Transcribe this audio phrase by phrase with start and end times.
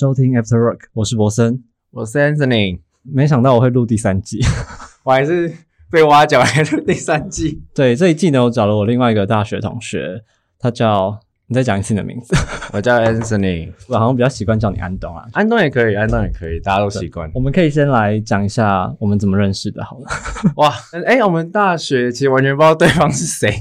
[0.00, 1.62] 收听 After Work，我是博森。
[1.90, 4.40] 我是 Anthony，没想到我会录第三季，
[5.04, 5.52] 我还是
[5.90, 7.60] 被挖角来录第三季。
[7.76, 10.22] 对这一季呢，我找了我另外一个大学同学，
[10.58, 12.34] 他叫你再讲一次你的名字，
[12.72, 15.26] 我叫 Anthony，我好像比较习惯叫你安东啊。
[15.34, 17.30] 安东也可以，安东也可以，大家都习惯。
[17.34, 20.06] 我们可以先来讲一下我们怎么认识的，好了。
[20.56, 20.72] 哇，
[21.04, 23.54] 哎、我们大学其实完全不知道对方是谁，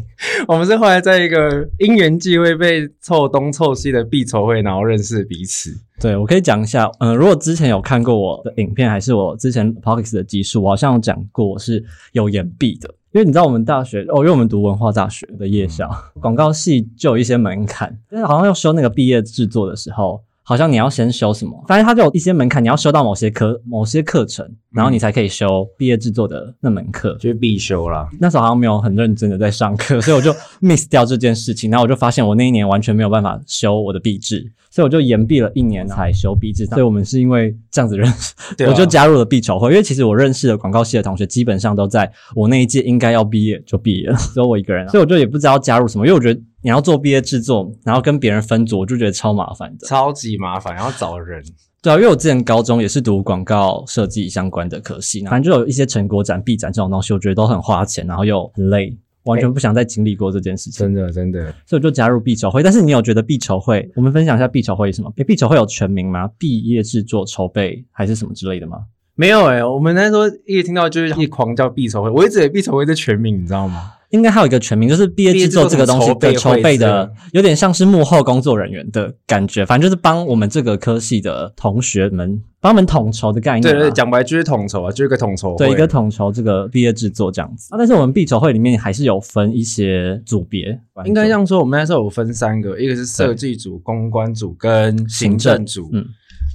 [0.47, 5.77] 我们是后来在一个因缘际会被凑东凑西的必筹会，然后认识彼此。
[5.99, 15.89] 对，我可以讲一下，嗯、如果之前有看过我的影片，还是我之前 p o c k e t 的集数，我好像有讲过我是有延毕的，因为你知道我们大学哦，因为我们读文化大学的夜校，
[16.21, 20.21] 广告系就有一些门槛，但是好像要修那个毕业制作的时候。
[20.49, 27.15] 好像你要先修什么，反正它就有一些门槛，你要修到某些科、某些课程，然后你才可以修毕业制作的那门课。
[27.19, 28.09] 就是必修啦。
[28.19, 31.69] 那时候好像没有很认真的在上课， 所以我就 miss 掉这件事情。
[31.69, 36.65] 然后我就发现我那一年完全没有办法修我的毕制，所以我就延毕了一年才修毕制。
[36.65, 38.33] 所以我们是因为这样子认识，
[38.67, 39.69] 我就加入了毕筹会。
[39.69, 49.87] 因为其实我认识的广告系的同学基本上都在我那一届应该要毕业就毕业了，只有我一个人啊， 所以我就也不知道加入什么，因为我觉得你要做毕业制作，然后跟别人分组，我就觉得超麻烦的。
[49.87, 51.43] 超级麻烦，要找人。
[51.81, 62.61] 对啊，因为我之前高中也是读广告设计相关的科系，反正就有一些成果展、毕展这种东西，我觉得都很花钱，然后又很累，完全不想再经历过这件事情，真的，真的，所以我就加入毕筹会。
[62.61, 63.89] 但是你有觉得毕筹会？
[63.95, 65.09] 我们分享一下毕筹会是什么？
[65.15, 66.29] 诶毕筹会有全名吗？
[66.37, 68.79] 毕业制作筹备还是什么之类的吗？
[69.15, 73.93] 没有哎、我们那时候一听到就是一狂叫毕筹会，我一直以为毕筹会是全名，你知道吗？
[74.09, 83.71] 应该还有一个全名，就是毕业制作这个东西的筹备的，有点像是幕后工作人员的感觉，反正就是帮我们这个科系的同学们帮我们统筹的概念啊。
[83.71, 85.55] 对对，对讲白就是统筹啊，就是一个统筹。
[85.55, 87.77] 对，一个统筹这个毕业制作这样子啊。
[87.77, 95.87] 但是我们毕筹会里面还是有分一些组别，应该这样说，我们那时候有分三个，一个是设计组、公关组跟行政组。
[95.93, 96.03] 嗯，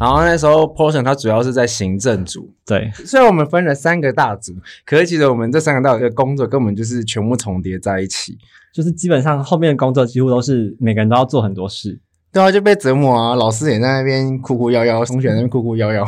[0.05, 4.53] 然后那时候 Portion 它主要是在行政组，对，虽然我们分了三个大组，
[4.85, 8.37] 可是其实我们这三个大组的工作根本就是全部重叠在一起。
[8.75, 11.99] 就是基本上后面的工作几乎都是每个人都要做很多事，
[12.31, 13.35] 对啊，就被折磨啊！
[13.35, 16.05] 老师也在那边哭哭摇摇，同学在那边哭哭摇摇。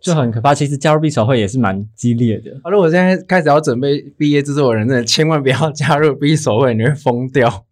[0.00, 0.54] 就很可怕。
[0.54, 2.50] 其实加入毕筹会也是蛮激烈的。
[2.62, 7.64] 啊，如果现在开始要准备毕业制作的人，真的千万不要加入毕手会，你会疯掉。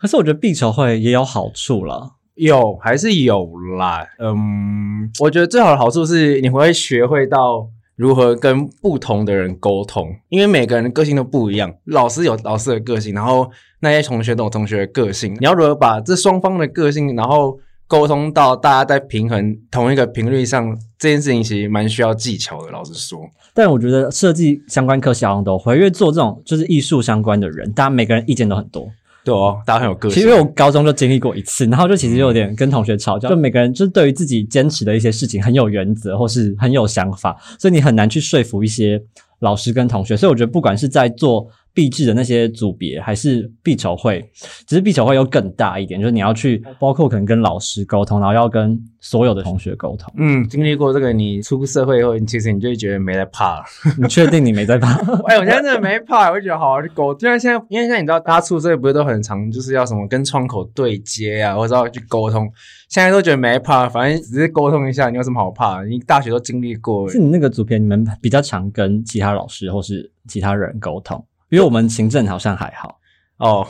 [0.00, 7.66] 可是我觉得毕筹会也有好处啦，有还是有啦，嗯，我觉得最好的好处是你会学会到
[7.96, 17.58] 如何跟不同的人沟通，因为每个人的个性都不一样，老师有老师的个性，然后那些同学都有同学的个性，你要如何把这双方的个性，然后
[17.88, 22.70] 沟通到大家在平衡同一个频率上，这件事情其实蛮需要技巧的。
[22.70, 23.20] 老实说，
[23.54, 28.90] 但我觉得设计相关科系好像都会，因为做这种就是艺术相关的人，大家每个人意见都很多。
[29.26, 30.14] 对哦，大家很有个性。
[30.14, 39.02] 其实我高中就经历过一次，然后就其实有点跟同学吵架，就每个人就是对于自己坚持的一些事情很有原则，或是很有想法，所以你很难去说服一些
[39.40, 40.16] 老师跟同学。
[40.16, 44.26] 所以我觉得不管是在做毕制的那些组别，还是毕筹会，
[44.66, 50.10] 只是毕筹会又更大一点，就是你要去包括可能跟老师沟通，然后要跟所有的同学沟通。
[50.16, 53.64] 嗯，经历过这个，你出社会以后，你其实你就会觉得没在怕了。
[53.98, 54.94] 你确定你没在怕？
[55.28, 57.18] 哎，我现在真的没怕，我就觉得好好去沟通。
[57.18, 62.50] 就像现在，因为现在你知道，大家出社会不是都很常就是要什么跟窗口对接啊，或者要去沟通。
[62.88, 65.86] 现在都觉得没怕，反正只是沟通一下，你有什么好怕的？
[65.86, 67.18] 你大学都经历过是。
[67.18, 72.98] 你那个组别，你们比较常跟其他老师或是其他人沟通，因为我们行政好像还好。
[73.38, 73.66] 哦，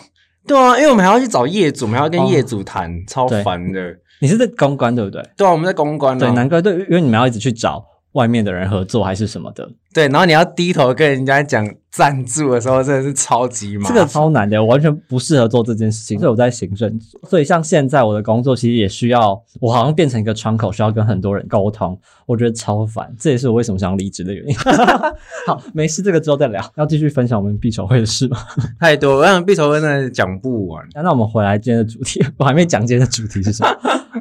[0.47, 3.97] 对啊，因为我们还要去找业主，我们还要跟哦业主谈，超烦的。
[4.21, 5.23] 你是在公关对不对？
[5.37, 7.85] 对啊，我们在公关对，啊，难怪对，因为你们要一直去找
[8.17, 13.95] 外面的人合作还是什么的，对，然后你要低头跟人家讲赞助的时候，真的是超级麻这。
[13.95, 16.19] 个超难的，我完全不适合做这件事情。
[16.19, 23.15] 所以我在行政组，所以像现在我的工作其实也需要，我好像变成一个窗口，需要跟很多人沟通，我觉得超烦。
[23.19, 24.57] 这也是我为什么想离职的原因。
[25.47, 26.73] 好，没事，这个之后再聊。
[26.77, 28.39] 要继续分享我们必筹会的事吗？
[28.81, 30.83] 太多，我想必筹真的讲不完。
[30.95, 33.77] 那 那我们回来今天的主题，我还没讲今天的主题是什么，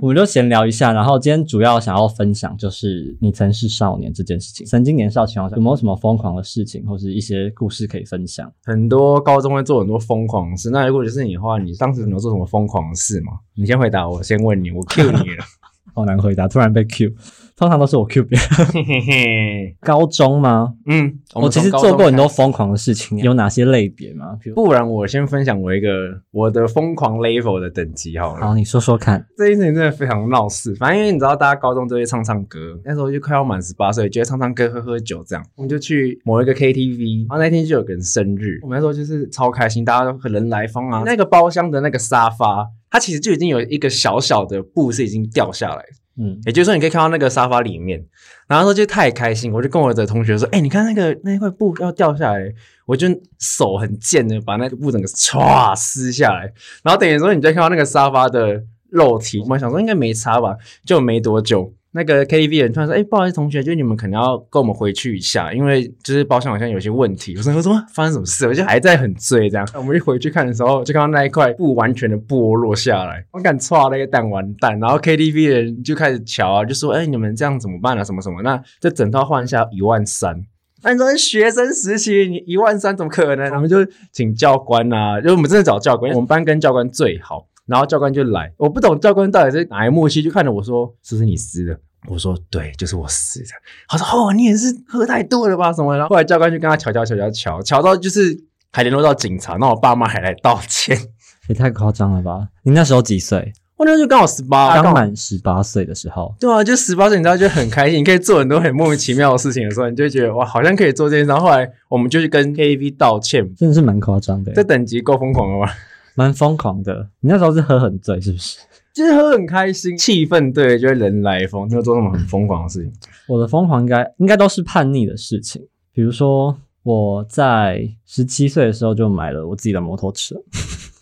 [0.06, 0.94] 我们就闲聊一下。
[0.94, 8.52] 然后今天主要想要分享就是你曾是少年这件事情，曾经年少情况下有没有什么疯狂的事情，或是一些故事可以分享？
[8.66, 10.70] 很多高中会做很多疯狂的事。
[10.70, 13.34] 那如果就是你的话，你当时有做什么疯狂的事吗？
[13.56, 15.44] 你先回答我，先问你，我 Q 你了。
[15.94, 17.10] 好难回答，突然被 Q，
[17.56, 18.68] 通常都是我 Q 别人。
[18.68, 20.74] 嘿嘿嘿，高中吗？
[20.88, 22.26] 嗯，我其实做过很多。
[22.36, 24.38] 疯狂的事情，有哪些类别吗？
[24.56, 25.88] 不然我先分享我一个
[26.32, 28.46] 我的疯狂 level 的等级好了。
[28.46, 29.26] 好，你说说看。
[29.38, 41.04] 这件事情真的非常闹事，反正因为你知道，大家高中都会唱唱歌，那时候就快要满十八岁，觉得唱唱歌、喝喝酒这样，我们就去某一个 KTV，然后那天就有个人生日，我们那时候就是超开心，大家都人来疯啊。
[41.06, 45.84] 那个包厢的那个沙发，它其实就已经有一个小小的布是已经掉下来，
[46.18, 48.06] 嗯，也就是说你可以看到那个沙发里面。
[48.48, 52.54] 然后说就太开心，我就跟我的同学说：“哎、你看那个那块布要掉下来。”
[52.86, 53.08] 我就
[53.40, 56.54] 手很贱的把那个布整个唰撕下来，
[56.84, 60.56] 然后等于说你再看到那个沙发的肉体，我们想说应该没差吧，
[60.86, 61.74] 就没多久。
[61.96, 69.66] 那个 KTV 人突然说：“哎、不好意思，同学，就你们可能要跟我们回去一下，因为就是包厢好像有些问题。”我说：“我说发生什么事？”我就还在很醉这样。
[69.74, 74.78] 我们一回去看的时候，就看到那一块布完全的剥落下来，我敢唰那个蛋完蛋。
[74.78, 78.04] 然后 KTV 人就开始瞧啊，就说：“哎、你们这样怎么办啊？
[78.04, 78.42] 什么什么？
[78.42, 80.44] 那这整套换下一万三。”
[80.84, 83.50] 那你说学生时期你一万三怎么可能？
[83.54, 83.78] 我们就
[84.12, 91.78] 请教官啊，就我们真的找教官，我们班跟教官最好，然后教官就来，我不懂教官到底是哪一默契，就看着我说：“是不是你撕的？”
[92.08, 93.50] 我说：“对，就是我撕的。”
[93.90, 95.74] 他说：“哦，你也是喝太多了吧？
[95.74, 98.38] 什么的？”然后后来教官就跟他瞧瞧瞧瞧瞧，瞧到就是
[98.72, 100.98] 还联络到警察，那我爸妈还来道歉。
[101.50, 102.48] 也太夸张了吧？
[102.64, 103.54] 你那时候几岁？
[103.78, 111.30] 我那时候就刚好十八，刚好满十八岁的时候，对啊，就十八岁，你知道就很开心，你可以做很多很莫名其妙的事情的时候，你就会觉得哇，好像可以做这件事。
[111.30, 115.74] 然后后来我们就去跟 KTV 道歉，真的是蛮夸张的这，等级够疯狂了吧？
[116.16, 117.10] 蛮疯狂的。
[117.20, 118.58] 你那时候是喝很醉是不是？
[118.94, 122.94] 就是喝很开心，气氛对，就会人来疯，就做那种很疯狂的事情。
[123.28, 130.36] 我的疯狂应该应该都是叛逆的事情，比如说我在十七岁的时候就买了我自己的摩托车，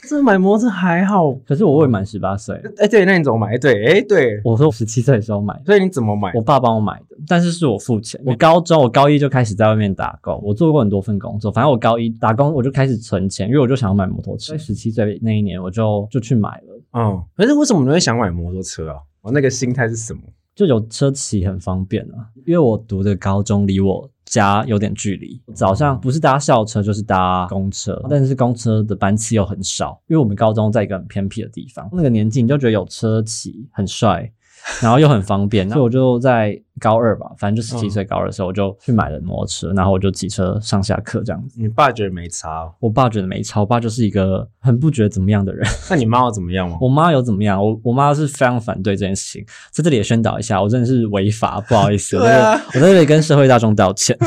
[0.07, 2.55] 这买摩托车还好，可是我未满十八岁。
[2.77, 3.57] 哎、对，那你怎么买？
[3.57, 6.41] 对，哎、对，我说我十七岁的时候买，所以你怎么买我？
[6.41, 8.19] 爸帮我买的，但是是我付钱。
[8.25, 11.51] 我高中，我高一就开始在外面打工，我做过很多份工作。
[11.51, 14.53] 反正我高一打工，我就开始存钱，因为我就想要买摩托车。
[14.53, 18.97] 在十七岁那一年，我就就去买了，嗯，可是为什么你会想买摩托车啊？
[19.21, 20.21] 我那个心态是什么？
[20.55, 22.29] 就有车骑很方便啊。
[22.45, 34.31] 因为我读的高中离我家有点距离，早上不是搭校车就是搭公车，但是公车的班次又很少，因为我们高中在一个很偏僻的地方，那个年纪你就觉得有车骑很帅。
[34.81, 41.61] 然后又很方便，所以我就在高二吧，反正就十七岁高二的时候，我就去买了摩托车，然后我就骑车上下课这样子。
[41.61, 45.67] 你爸觉得没差、哦，我爸觉得没差，我爸就是一个很不觉得怎么样的人。
[45.89, 46.77] 那你妈有怎么样吗？
[46.81, 47.63] 我妈有怎么样？
[47.63, 54.17] 我我妈是非常反对这件事情，在这里也宣导一下，我真的是违法，不好意思，我在这里跟社会大众道歉。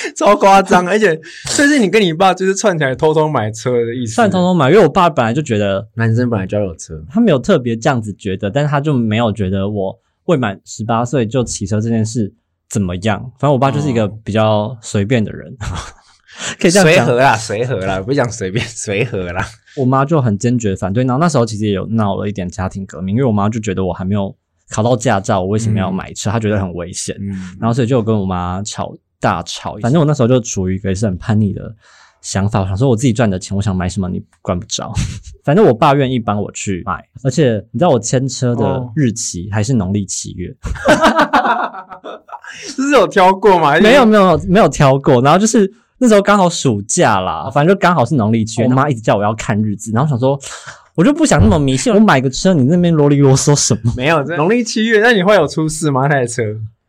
[0.16, 1.16] 超夸张，而且
[1.56, 4.14] 就是你跟你爸就是串起来偷偷买车的意思。
[4.14, 12.32] 算偷偷买，因为我爸本来就觉得男生本来就要有车，他没有特别这样子觉得，但是他就没有觉得我未满十八岁就骑车这件事
[12.68, 13.20] 怎么样。
[13.38, 15.56] 反正我爸就是一个比较随便的人，
[16.60, 17.04] 可以这样讲。
[17.06, 19.44] 随和啦，随和啦，不是讲随便， 随和啦。
[19.76, 24.34] 我妈就很坚决反对，然后那时候其实也有闹了一点家庭革命，因为我妈就觉得我还没有
[24.70, 26.30] 考到驾照，我为什么要买车？
[26.30, 29.76] 她觉得很危险，嗯，然后所以就有跟我妈吵大吵。
[29.82, 31.74] 反正我那时候就处于一个也是很叛逆的
[32.20, 34.92] 想法，我想说我自己赚的钱，我想买什么你管不着。
[35.44, 40.54] 反正我爸愿意帮我去买，而且你知道我签车的哦日期还是农历七月，
[42.76, 43.78] 这 是有挑过吗？
[43.80, 45.72] 没有没有没有挑过，然后就是。
[46.00, 50.38] 那时候刚好暑假啦，反正就刚好是农历七月，哦我妈一直叫我要看日子，然后想说，
[50.94, 53.92] 我就不想那么迷信，我买个车，你那边啰里啰嗦什么？
[53.96, 56.02] 没有，这 农历七月，那你会有出事吗？
[56.02, 56.44] 那台车？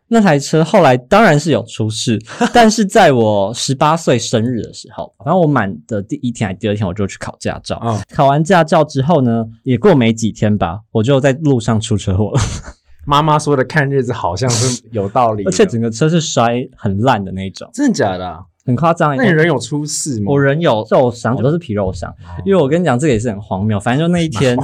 [0.10, 2.20] 那台车后来当然是有出事，
[2.54, 7.80] 但是在我十八岁生日的时候，然后我满的第一天还第二天，我就去考驾照。
[7.84, 12.42] 嗯考完驾照之后呢，也过没几天吧，我就在路上出车祸了，
[13.06, 18.40] 妈妈说的看日子好像是有道理，而且整个车是摔很烂的那种，真的假的啊？
[18.66, 19.16] 很夸张。
[19.16, 20.26] 那你人有出事吗？
[20.32, 22.14] 我人有受伤，我都是皮肉伤。
[22.46, 23.80] 因为我跟你讲，这个也是很荒谬。
[23.80, 24.56] 反正就那一天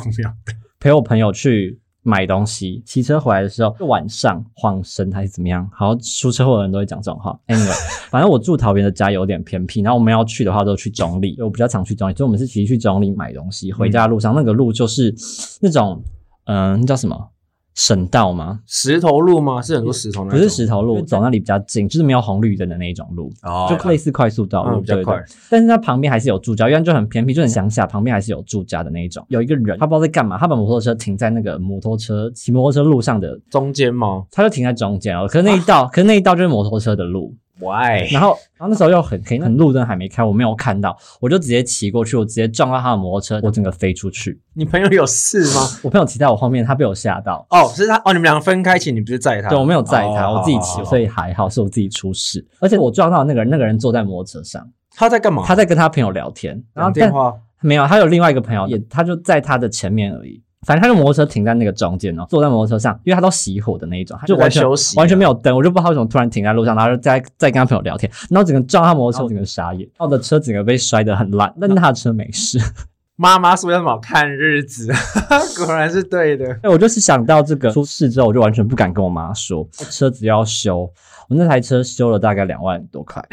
[0.79, 5.67] 陪我朋友去买东西，骑车回来的时候，晚上晃神还是怎么样？
[5.73, 7.35] 好像出车祸的人都会讲这种话。
[7.47, 7.75] Anyway，
[8.11, 13.73] 反正我住桃园的家有点偏僻，然后我们要去的话都去中立，我比较常去中立，所以我们是骑去中立买东西。
[13.73, 15.13] 回家的路上，那个路就是
[15.59, 16.03] 那种，
[16.45, 17.31] 嗯、那叫什么？
[17.75, 18.61] 省道吗？
[18.65, 19.61] 石头路吗？
[19.61, 23.29] 是很多石头那不，是石头路，走那里比较近，就是没有红绿灯的那一种路。
[23.43, 25.21] 哦，就类似快速道路，比较快。
[25.49, 29.25] 但是它旁边还是有住家，因为就很偏僻，就很乡下，旁边还是有住家的那一种。
[29.27, 35.27] 有一个人，他不知道在干嘛，他把摩托车停在那个摩托车骑摩托车路上的，中间吗他就停在中间哦。
[35.27, 37.35] 可是那一道， 可是那一道就是摩托车的路。
[37.59, 38.11] ？Why？
[38.11, 44.39] 然后，然后那时候又很黑，很路灯还没开，我没有看到，我就直接骑过去，我直接撞到他的摩托车，我整个飞出去。
[44.53, 45.61] 你朋友有事吗？
[45.83, 47.45] 我朋友骑在我后面，他被我吓到。
[47.49, 49.49] 哦，是他哦，你们两个分开骑，你不是载他？
[49.49, 52.45] 对，我没有载他，哦我自己骑，所以还好是我自己出事。
[52.59, 55.43] 而且我撞到那个人，那个人坐在摩托车上，他在干嘛？
[55.45, 57.33] 他在跟他朋友聊天，然后电话。
[57.61, 60.43] 没有，他有另外一个朋友，也他就在他的前面而已。
[60.65, 64.63] 反正他的摩托车停在那个中间哦，坐在摩托车上，因为他都熄火的那一种，他就完全
[64.95, 72.59] 完全没有灯，我就不知道他为什么突然停在路上，然后就在在跟他朋友聊天，然后整个撞他摩托车，整个傻眼，我的车整个被摔得很烂，但是他的车没事。
[73.17, 74.91] 妈妈说要什么看日子，
[75.63, 76.51] 果然是对的。
[76.63, 80.81] 哎，我就是想到这个出事之后，我就完全不敢跟我妈说车子要修，
[81.29, 83.23] 我那台车修了大概两万多块。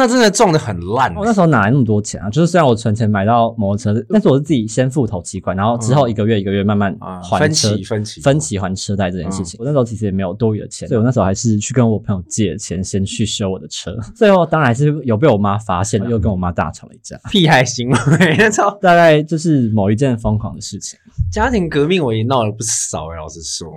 [0.00, 1.14] 那真的撞的很烂。
[1.14, 2.30] 我那时候哪来那么多钱啊？
[2.30, 9.58] 就是虽然我存钱买到摩托车，但是我是自己先付头期款，然后之后一个月一个月慢慢还分期分期分期还车贷这件事情。
[9.60, 13.94] 我那时候其实也没有多余的钱，所以我那时候还是去跟我朋友借钱先去修我的车。
[14.16, 17.20] 最后当然还是有被我妈发现，又跟我妈大吵了一架。
[17.30, 18.70] 屁孩行为， 操！
[18.80, 20.98] 大概就是某一件疯狂的事情。
[21.30, 23.68] 家庭革命我也闹了不少哎，老实说，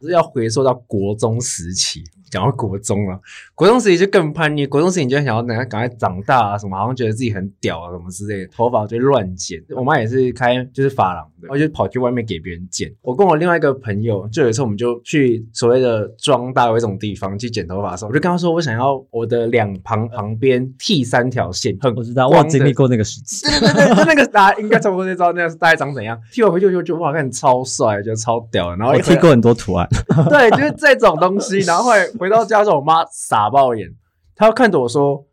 [0.00, 2.04] 是要回溯到国中时期。
[2.30, 3.20] 讲到国中了，
[3.62, 4.66] 国中时期就更叛逆。
[4.66, 9.62] 国中时期就想要等下赶快长大啊，什么好像觉得自己很屌啊，什么之类的，头发就乱剪。
[9.76, 12.92] 我妈也是开就是发廊的，我就跑去外面给别人剪。
[13.02, 21.78] 我跟我另外一个朋友，就有一次我们就去所谓的装大有一种地方去剪头发的时候，我就跟他说，我想要我的两旁旁边剃三条线。
[21.80, 23.46] 很 我知道，我经历过那个时期。
[23.46, 26.18] 对对对，就那个大家应该差不多知道那个大概长怎样。
[26.32, 28.74] 剃完回去就就哇，看超帅，觉得超屌。
[28.74, 29.88] 然后我剃过很多图案。
[30.28, 31.60] 对，就是这种东西。
[31.60, 33.04] 然后后来回到家之后，我妈。
[33.12, 33.94] 傻爆眼，
[34.34, 35.24] 他看着我说：“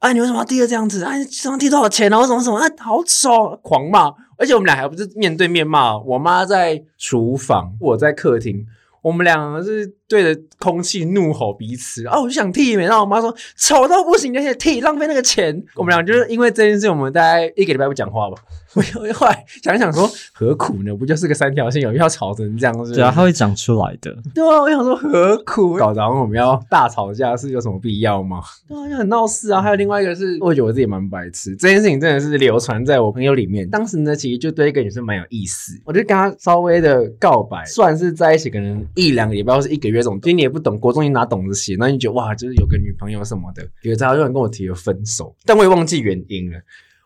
[0.00, 1.04] 哎，你为什么要剃的这样子？
[1.04, 2.58] 哎，这样剃多少钱然后什么什么？
[2.58, 5.96] 哎，好丑！”狂骂，而且我们俩还不是面对面骂。
[5.98, 8.66] 我妈在厨房，我在客厅，
[9.02, 12.06] 我们两个是对着空气怒吼彼此。
[12.06, 18.36] 啊，我就想剃，然后我妈说：“丑到不行，而且剃浪费那个钱。”我们俩就是因为这件事，我们大概一个礼拜不讲话吧。
[18.76, 18.82] 我
[19.14, 20.94] 后来想一想说，何苦呢？
[20.94, 22.92] 不就是个三条线，有必要吵成这样子？
[22.92, 24.14] 对啊，它会长出来的。
[24.34, 25.78] 对啊，我想说何苦？
[25.78, 28.42] 搞得我们要大吵架，是有什么必要吗？
[28.68, 29.62] 对啊，就很闹事啊。
[29.62, 31.56] 还有另外一个是，我觉得我自己蛮白痴。
[31.56, 33.66] 这件事情真的是流传在我朋友里面。
[33.70, 40.20] 当时呢，其实就对一个女生蛮有意思，我就跟她稍微的告白，算是在一起可能一两个礼拜或是一个月这种。
[40.20, 41.76] 其实你也不懂，国中你哪懂得写？
[41.78, 46.58] 那你觉得哇，就是有个女朋友什么的，有一次他就跟我提了分手，但我也忘记原因了。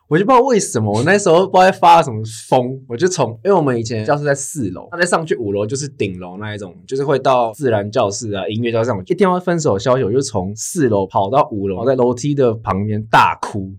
[0.07, 8.91] 我就不知道为什么，我那时候不知道发什么疯，我就从，因为我们以前教室在四楼，他再上去五楼就是顶楼那一种，就是会到自然教室啊、音乐教室。
[8.91, 13.73] 我一听到分手消息，我就从四楼跑到五楼，在楼梯的旁边大哭。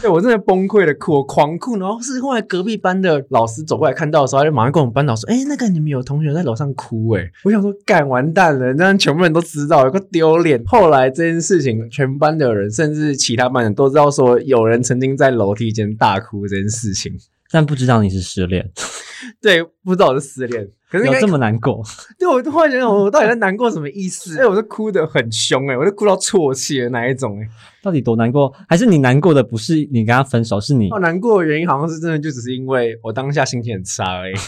[0.00, 10.62] 对 我真的崩溃的哭，我狂哭，然后是后来隔壁班的老师走过来看到的时候，他就马上跟我们班导说：“哎，那个你们有同学在楼上哭。”哎，我想说，干完蛋了，这样全部人都知道，有个丢脸。
[10.66, 17.12] 后来这件事情，全班的人甚至其他班人都知道，说有人曾经在楼梯间大哭这件事情，
[17.50, 18.70] 但不知道你是失恋。
[19.40, 20.68] 对，不知道我是失恋。
[20.90, 21.82] 可是有这么难过？
[22.18, 24.38] 对，我突然觉得，我到底在 难过什么意思？
[24.38, 27.48] 哎，我是哭的很凶，哎，我是哭到啜泣的那一种，哎，
[27.82, 28.52] 到底多难过？
[28.68, 30.90] 还是你难过的不是你跟他分手，是你？
[30.90, 34.34] 我难过的原因好像是真的，就只是因为我当下心情很差而已。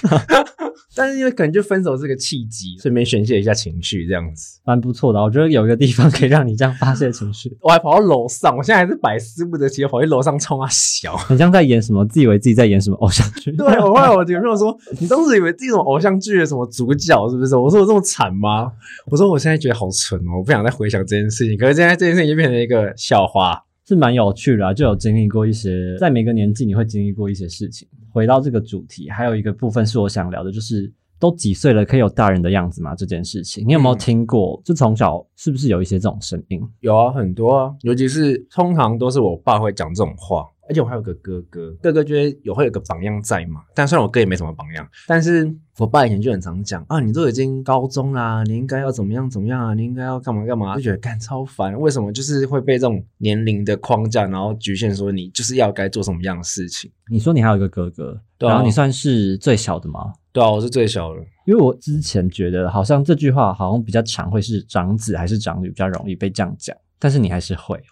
[0.97, 5.23] 但是因为可能就分手是个契机，顺便宣泄一下情绪，这样子蛮不错的。
[5.23, 7.56] 我觉得有一个地方可以让你这样发泄情绪。
[7.61, 11.16] 我还跑到楼上，我现在还是百思不得其解，跑去楼上冲啊笑。
[11.16, 13.52] 很像在演什么，自以为自己在演什么偶像剧。
[13.52, 17.57] 对，我后来我有朋友说，你当时以为自己什么偶像剧的什么主角是不是？
[17.57, 18.73] 我说我这么惨吗？
[19.07, 21.59] 我说我现在觉得好蠢哦，我不想再回想这件事情。
[21.59, 23.65] 可是现在这件事情就变成一个笑话。
[23.87, 27.89] 是蛮有趣的啊，就有经历过一些，在每个年纪你会经历过一些事情。
[28.13, 32.95] 回到这个主题，还有一个部分是我想聊的，就是都几岁了，可以有大人的样子吗？
[32.95, 34.63] 这件事情，你有没有听过？
[34.65, 36.61] 就从小是不是有一些这种声音？
[36.79, 40.47] 有啊，很多啊，尤其是通常都是我爸会讲这种话。
[40.71, 43.61] 而且我还有个哥哥，哥哥觉得有会有个榜样在嘛。
[43.75, 51.77] 但虽然我哥也没什么榜样，但是我爸以前就很常讲啊，你都已经高中啦，你应该要怎么样怎么样啊，你应该要干嘛干嘛，就觉得干超烦。
[51.77, 56.89] 为什么就是会被这种年龄的框架，然后局限说你就是要该做什么样的事情？
[57.11, 60.12] 你说你还有一个哥哥，然后你算是最小的吗？
[60.33, 61.21] 对啊，我是最小的。
[61.47, 67.83] 因为我之前觉得好像这句话好像比较常会是长子还是长女比较容易被这样讲，但是你还是会。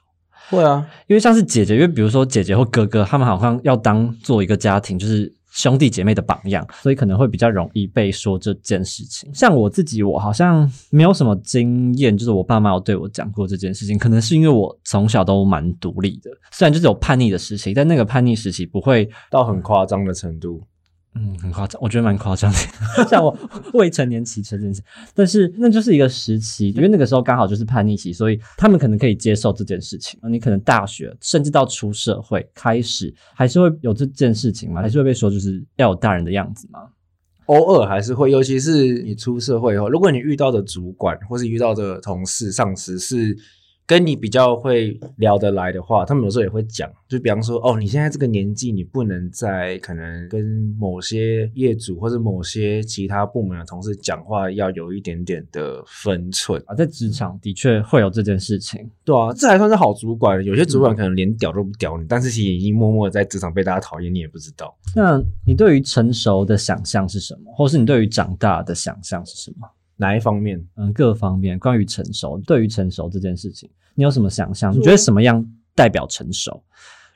[0.50, 9.32] 会啊，因为像是姐姐，因为比如说姐姐或哥哥，他们好像要当做一个家庭，就是兄弟姐妹的榜样，所以可能会比较容易被说这件事情。
[9.34, 20.62] 像我自己，我好像没有什么经验，就是我爸妈有对我讲过这件事情，可能是因为我从小都蛮独立的，虽然就是有叛逆的时期，但那个叛逆时期不会到很夸张的程度。
[21.14, 22.58] 嗯，很夸张，我觉得蛮夸张的。
[23.08, 23.36] 像我
[23.74, 24.82] 未成年骑车这件事，
[25.14, 30.20] 但是那就是一个时期，因为那个时候刚好就是叛逆期，所以他们可能可以接受这件事情。
[30.30, 34.80] 你可能大学甚至到出社会开始，还是会有这件事情吗？
[34.80, 36.80] 还是会被说就是要有大人的样子吗？
[37.46, 43.34] 偶尔还是会，尤其是你出社会以后，如果你遇到的主管或是遇到的同事、上司是
[43.88, 50.44] 跟你比较会聊得来的话，他们有时候也会讲，就比方说，哦，你现在这个年纪，你不能在可能跟
[50.78, 56.74] 某些业主或者某些其他部门的同事讲话，要有一点点的分寸啊。
[56.74, 60.44] 在职场的确会有这件事情，对啊，这还算是好主管。
[60.44, 64.76] 有些主管可能连屌都不屌你，但是其实已经默默在职场被大家讨厌，你也不知道。
[64.94, 69.66] 那你对于成熟的想象是什么，或是你对于长大的想象是什么？
[69.98, 70.66] 哪一方面？
[70.76, 71.58] 嗯，各方面。
[71.58, 74.74] 关于成熟，对于成熟这件事情，你有什么想象？
[74.74, 76.62] 你觉得什么样代表成熟？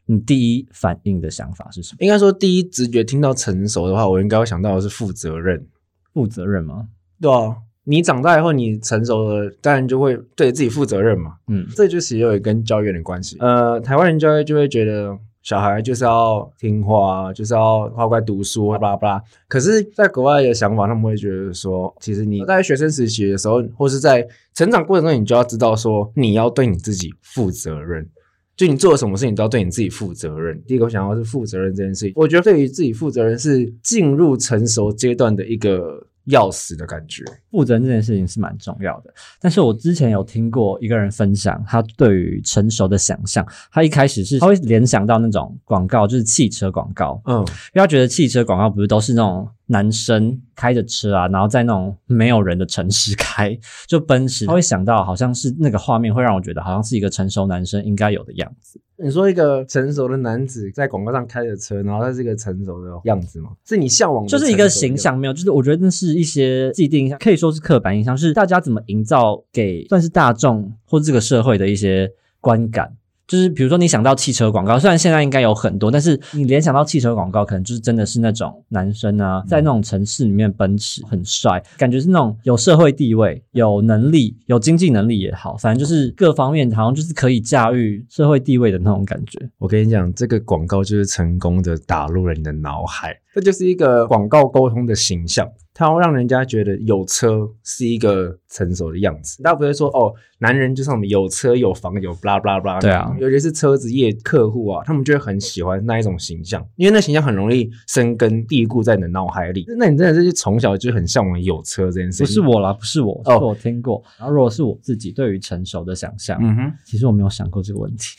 [0.05, 1.99] 你第一反应的想法是什么？
[2.01, 5.67] 应该说，第一直觉听到成熟的话，我应该会想到的是负责任。
[6.13, 6.89] 负责任吗？
[7.19, 11.37] 对啊，你长大以后，你成熟了，当然就会对自己负责任嘛。
[11.47, 13.39] 嗯，这就其实有跟教育有点关系。
[13.41, 15.19] 呃，台湾人教育就会觉得。
[15.43, 19.23] 小孩就是要听话，就是要乖乖读书，巴拉巴拉。
[19.49, 28.09] 可是，在国外的想法，他们会觉得说，其实你在学生时期的时候，或是在成长过程中，你就要知道说，你要对你自己负责任。
[28.57, 30.63] 就你做了什么事情，都要对你自己负责任。
[30.67, 36.07] 第一个我想要是负责任这件事情，我觉得对于自己负责任是进入成熟阶段的一个。
[36.27, 39.13] 要死的感觉，负责任这件事情是蛮重要的。
[39.41, 49.49] 但是我之前有听过一个人分享，他对于成熟的想象，他一开始是他会联想到那种广告，就是汽车广告，嗯，因为他觉得汽车广告不是都是那种。
[49.73, 58.79] 男生开着车啊，然后在那种没有人的城市开，就奔驰，他会想到好像是那个画面，会让我觉得好像是一个成熟男生应该有的样子。
[59.03, 63.51] 你说一个成熟的男子在广告上开着车，然后他是一个成熟的样子吗？
[63.67, 65.33] 是你向往，就是一个形象没有？
[65.33, 72.93] 就是我觉得那是一些既定印象，可以说是刻板印象，是大家怎么营造给算是大众或这个社会的一些观感。
[73.27, 89.39] 就是比如说，你想到汽车广告，虽然现在应该有很多，但是你联想到汽车广告，可能就是真的是那种男生啊，在那种城市里面奔驰，很帅，感觉是那种有社会地位、有能力、有经济能力也好，反正就是各方面好像就是可以驾驭社会地位的那种感觉。
[89.59, 95.49] 我跟你讲，这个广告就是成功的打入了你的脑海，这就是一个广告沟通的形象。
[95.75, 102.81] 它会让人家觉得有车是一个成熟的样子，大家不会说哦，男人就是我们有车有房有 blah blah blah。
[102.81, 109.65] 对啊，尤其是车子业客户啊，他们就会很喜欢那一种形象，因为那形象很容易生根蒂固在你的脑海里。
[109.79, 112.23] 那你真的是从小就很向往有车这件事？
[112.23, 114.03] 不是我啦，不是我，哦，我听过。
[114.19, 118.19] 然后如果是我自己对于成熟的想象，嗯哼，其实我没有想过这个问题，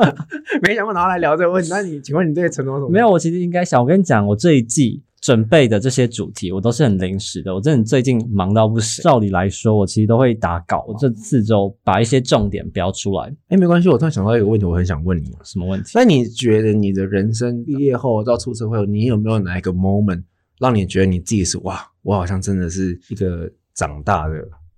[0.62, 1.68] 没想过拿来聊这个问题。
[1.70, 2.88] 那你请问你对成熟什么？
[2.88, 3.80] 没有，我其实应该想。
[3.80, 5.02] 我跟你讲，我这一季。
[5.26, 9.02] 准备的这些主题我都是很临时的，我真的最近忙到不行。
[9.02, 13.34] 照理来说，我其实都会打稿，我这四周把一些重点标出来。
[13.48, 15.90] 哎，没关系，我突然想到一个问题，我很想问你，什么问题？
[15.96, 20.22] 那你觉得你的人生毕业后到出社会，你有没有哪一个 moment
[20.60, 24.34] 让你觉得你自己是哇，我好像真的是一个长大的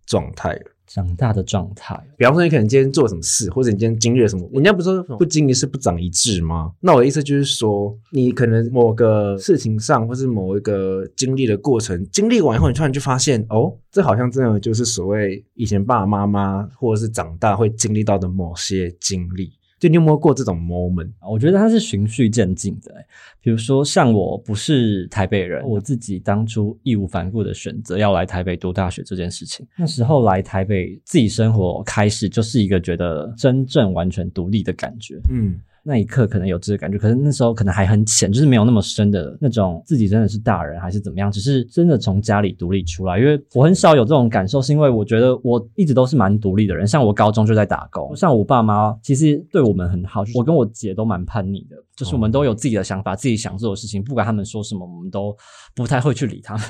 [0.06, 0.62] 状态了？
[0.88, 6.72] 长大的状态，比方说你可能今天做什么事，或者你今天经历了什么，人家不是说不经一事不长一智吗？
[6.81, 19.53] 那我的意思就是说，你可能某个事情上，或是某一个经历的过程，经历完以后，你突然就发现，哦，这好像真的就是所谓以前爸爸妈妈或者是长大会经历到的某些经历。
[19.78, 21.10] 就你有没有过这种 moment？
[21.20, 22.94] 我觉得它是循序渐进的。
[23.40, 35.20] 比如说，像我不是台北人，我自己当初义无反顾的选择要来台北读大学这件事情，那时候来台北自己生活开始，就是一个觉得真正完全独立的感觉。
[35.30, 35.60] 嗯。
[35.88, 43.18] 那一刻可能有这个感觉，可是那时候可能还很浅，就是没有那么深的那种自己真的是大人还是怎么样，只是真的从家里独立出来。
[43.18, 46.87] 因为我很少有这种感受，是因为我觉得我一直都是蛮独立的人。
[46.87, 55.35] 像我高中就在打工，像我爸妈其实对我们很好，我跟我姐都蛮叛逆的，就是我们都有自己的想法，自己想做的事情，不管他们说什么，我们都
[55.74, 56.62] 不太会去理他们。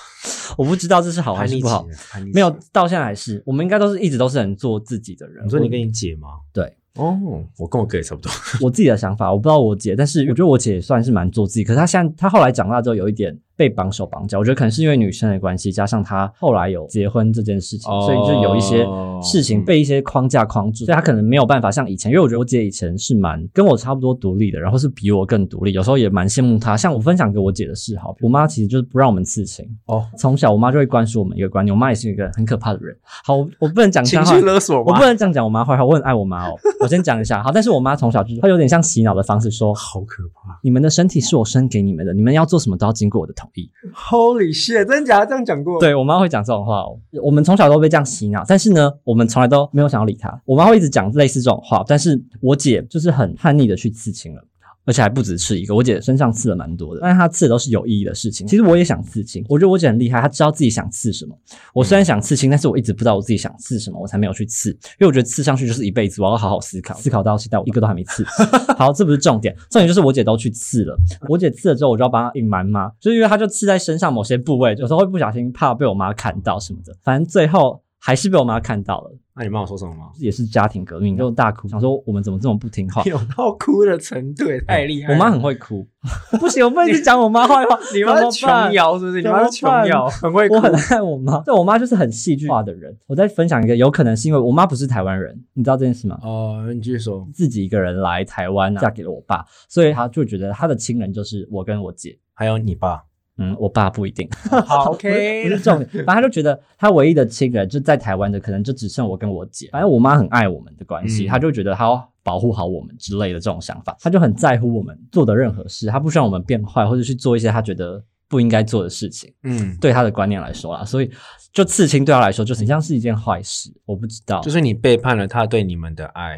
[0.58, 1.86] 我不知道这是好还是不好，
[2.34, 5.46] 没有到现在还是，我们应该都是一直都是很做自己的人。
[5.46, 6.28] 你说你跟你姐吗？
[6.52, 6.76] 对。
[6.96, 7.18] 哦，
[7.58, 8.30] 我跟我哥也差不多。
[8.60, 11.64] 我自己的想法，我不知道我姐，但是我觉得我姐也算是蛮做自己。
[11.64, 13.38] 可是她现在，她后来长大之后，有一点。
[13.56, 18.86] 被绑手绑脚，我觉得可能是因为女生的关系，加上她后来有结婚这件事情，所以就有一些
[19.22, 22.10] 事情被一些框架框住，所以她可能没有办法像以前。
[22.12, 26.76] 因为我觉得我姐以前是蛮跟我差不多独立的，然后是比我更独立，有时候也蛮羡慕她。
[26.76, 30.04] 像我分享给我姐的事好，我妈其实就是不让我们刺青哦。
[30.18, 32.96] 从小我妈就会灌输我们一个观念，我妈也是一个很可怕的人。
[33.24, 35.84] 好，我不能讲情绪勒索，我不能这样讲我妈坏话。
[35.84, 37.42] 我很爱我妈哦，我先讲一下。
[37.42, 43.70] 好，但是我妈从小就是她有点像洗脑的方式说，好可怕，你们的身体是我生给你们的，你们要做什么都要经过我的同意。
[43.94, 44.84] Holy shit！
[44.84, 45.78] 真假的这样讲过？
[45.80, 46.98] 对我妈会讲这种话哦。
[47.22, 50.40] 我们从小都被这样洗脑，但是呢，我们从来都没有想要理她。
[50.44, 54.42] 我妈会一直讲类似这种话，但是我姐就是很叛逆的去刺青了。
[54.86, 55.74] 而且还不止刺一个。
[55.74, 58.46] 我姐身上刺了蛮多的，但是她刺的都是有意义的事情。
[58.46, 61.36] 其实我也想刺青，我觉得我姐很厉害，她知道自己想刺什么。
[61.74, 64.70] 我虽然想刺青，但是我一直不知道我自己想刺什么，我才没有去刺。
[64.70, 68.24] 因为我觉得刺上去就是一辈子，我要好好思考，思考到现在我一个都还没刺。
[68.78, 70.96] 好，这不是重点，重点就是我姐都去刺了。
[71.28, 79.10] 我姐刺了之后，我就要帮她隐瞒嘛，就是因为她就刺在身上某些部位，有时候会不小心怕被我妈看到什么的，反正最后还是被我妈看到了。
[79.38, 80.10] 那你妈有说什么吗？
[80.18, 83.02] 也是家庭革命，就大哭，想说我们怎么这么不听话。
[83.06, 85.14] 有到哭的程度，也太厉害了。
[85.14, 85.86] 我妈很会哭，
[86.40, 87.78] 不行，我不能去讲我妈坏话。
[87.94, 89.20] 你妈是琼瑶是不是？
[89.20, 90.54] 你妈是琼瑶，很会哭。
[90.54, 92.96] 我很爱我妈，对我妈就是很戏剧化的人。
[93.06, 96.18] 我再分享一个，有可能是因为我妈不是台湾人，你知道这件事吗？
[96.22, 97.28] 哦，你继续说。
[97.34, 103.02] 自己一个人来台湾，嫁给了我爸，所以她就觉得她的亲人就是我跟我姐，还有你爸。
[103.38, 104.28] 嗯，我爸不一定。
[104.66, 105.88] 好， OK，不是重点。
[106.04, 109.68] 反正他就觉得他唯一的亲人就在台湾的，可能就只剩我跟我姐。
[109.70, 119.32] 反正我妈很爱我们的关系，他就觉得他要保护好我们之类的这种想法，他就很在乎我们做的任何事，他不希望我们变坏或者去做一些他觉得不应该做的事情。
[119.42, 121.10] 嗯，对他的观念来说啦，所以
[121.52, 123.70] 就刺青对他来说就是像是一件坏事。
[123.84, 126.34] 我不知道，就是你背叛了他对你们的爱。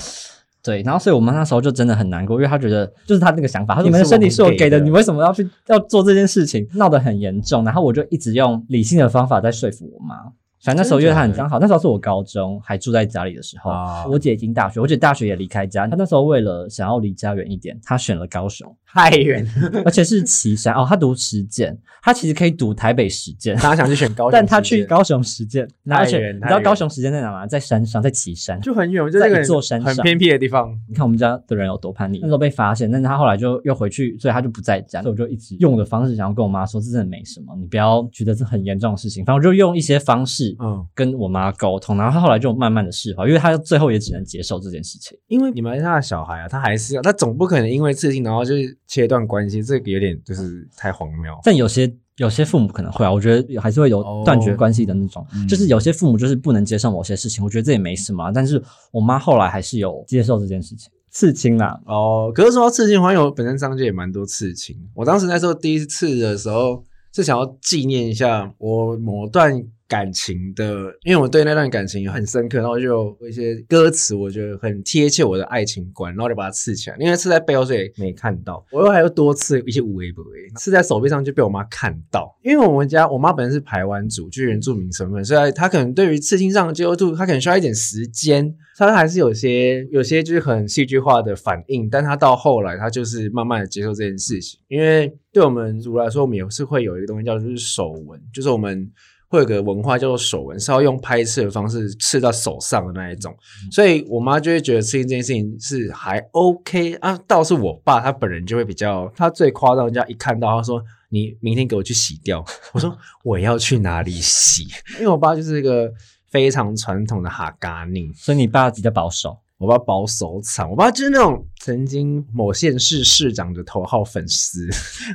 [0.69, 7.65] 对，然后所以我妈那时候就真的很难过，因为她觉得就是她那个想法，她说你们的身体是我给的，你为什么要去要做这件事情，闹得很严重。
[7.65, 10.17] 然后我就一直用理性的方法在说服我妈。
[10.61, 13.71] 反正那时候因为她很刚好，那时候是我高中还住在家里的时候，
[14.11, 15.87] 我姐已经大学，我姐大学也离开家。
[15.87, 18.77] 她那时候为了想要离家远一点，她选了高雄。
[18.93, 19.47] 太远，
[19.85, 20.85] 而且是岐山哦。
[20.89, 23.55] 他读实践，他其实可以读台北实践。
[23.57, 27.47] 大家想去选高雄，但他去高雄实践，而且你知道高雄实践在哪吗？
[27.47, 30.75] 在山上，在岐山，就很远，就在一座山上，很偏僻的地方。
[30.89, 35.03] 你看我们家的人有多叛逆，那时候被发现，但是他后来就又回去，所以他就不在家。
[35.03, 39.25] 所以我就一直用我的方式，想要跟我妈说，这真的没什么，你不要觉得是很严重的事情。
[39.25, 45.19] 反正我就用一些方式，嗯，跟我妈沟通，然后他后来就慢慢的释怀，因为他最后也只能接受这件事情。
[45.27, 49.63] 因为你们他的小孩啊，他还是要，他总不可能因为刺青，然后就是切断关系。
[49.63, 66.83] 这个有点就是太荒谬，但有些有些父母可能会啊，我觉得还是会有断绝关系的那种，就是有些父母就是不能接受某些事情，我觉得这也没什么，但是我妈后来还是有接受这件事情，刺青啦，哦，可是说刺青，好像有本身上界也蛮多刺青，我当时那时候第一次刺的时候
[67.15, 69.63] 是想要纪念一下我某段。
[69.89, 76.97] 感情的，因为我对那段感情很深刻，然后就有一些歌词，我觉得很贴切我的爱情观，然后就把它刺起来。
[77.01, 78.63] 因为刺在背后，所以没看到。
[78.71, 82.39] 我又还有多次一些无微不微，刺在手臂上就被我妈看到。
[82.43, 88.55] 因为我们家我妈本身是台湾族，就原住民身份，所以她可能对于刺青上的接受度，她可能需要一点时间。
[88.77, 94.61] 她还是有些有些就是很戏剧化的反应，但她到后来，她就是慢慢的接受这件事情。
[94.69, 98.91] 因为对我们族来说，我们也是会有一个东西叫就是手纹，就是我们。
[99.29, 103.37] 会有个文化叫做手纹，是要用拍刺的方式刺到手上的那一种，
[103.71, 107.19] 所以我妈就会觉得刺青这件事情是还 OK 啊。
[107.27, 114.67] 倒是我爸他本人就会比较，他最夸张，人家一看到他说：“你明天给我去洗掉。”我说： “我要去哪里洗？”
[114.99, 115.93] 因为我爸就是一个
[116.31, 124.67] 非常传统的哈嘎宁，所以你爸比较保守，我爸保守惨，我爸就是那种曾经某县市市长的头号粉丝。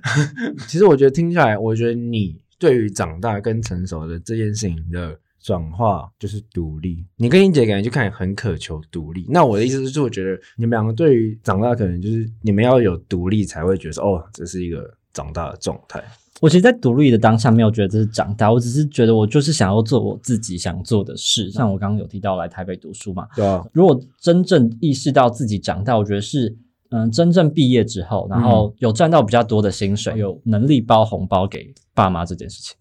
[0.70, 2.38] 其实我觉得听下来，我觉得你。
[2.64, 7.06] 对于长大跟成熟的这件事情的转化，就是独立。
[7.18, 9.26] 你跟英姐感觉就看很渴求独立。
[9.28, 16.02] 那我的意思是，我觉得你们两个对于长大，可能就是你们要有独立，才会觉得哦，这是一个长大的状态。
[16.40, 21.52] 我其实，在独立的当下，没有觉得这是长大，我只是觉得我就是想要做我自己想做的事。
[21.52, 23.62] 像我刚刚有提到来台北读书嘛，对啊。
[23.74, 26.56] 如果真正意识到自己长大，我觉得是。
[26.94, 32.76] 嗯，真正毕业之后，然后有赚到比较多的薪水，有能力包红包给爸妈这件事情。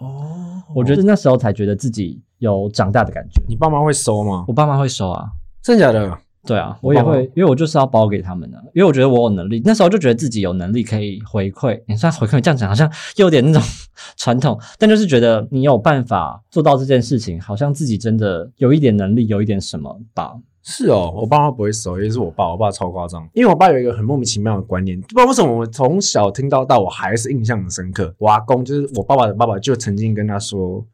[0.00, 3.42] 哦，我觉得那时候才觉得自己有长大的感觉。
[3.46, 4.46] 你爸妈会收吗？
[4.48, 5.26] 我爸妈会收啊，
[5.62, 6.18] 真的假的？
[6.46, 9.60] 对啊，我也会，因为我就是要包给他们的，因为我觉得我有能力。
[9.66, 13.60] 那时候就觉得自己有能力可以回馈，你算回馈这样讲好像又有点那种
[14.16, 20.32] 传统，但就是觉得你有办法做到这件事情，好像自己真的有一点能力，有一点什么吧。
[20.62, 23.26] 是哦，我爸妈不会收，也是我爸，我爸超夸张。
[23.32, 28.14] 因为我爸有一个很莫名其妙的观念，不知道为什么我从小听到大，我还是印象很深刻。
[28.18, 30.84] 我阿公就是我爸爸的爸爸，就曾经跟他说，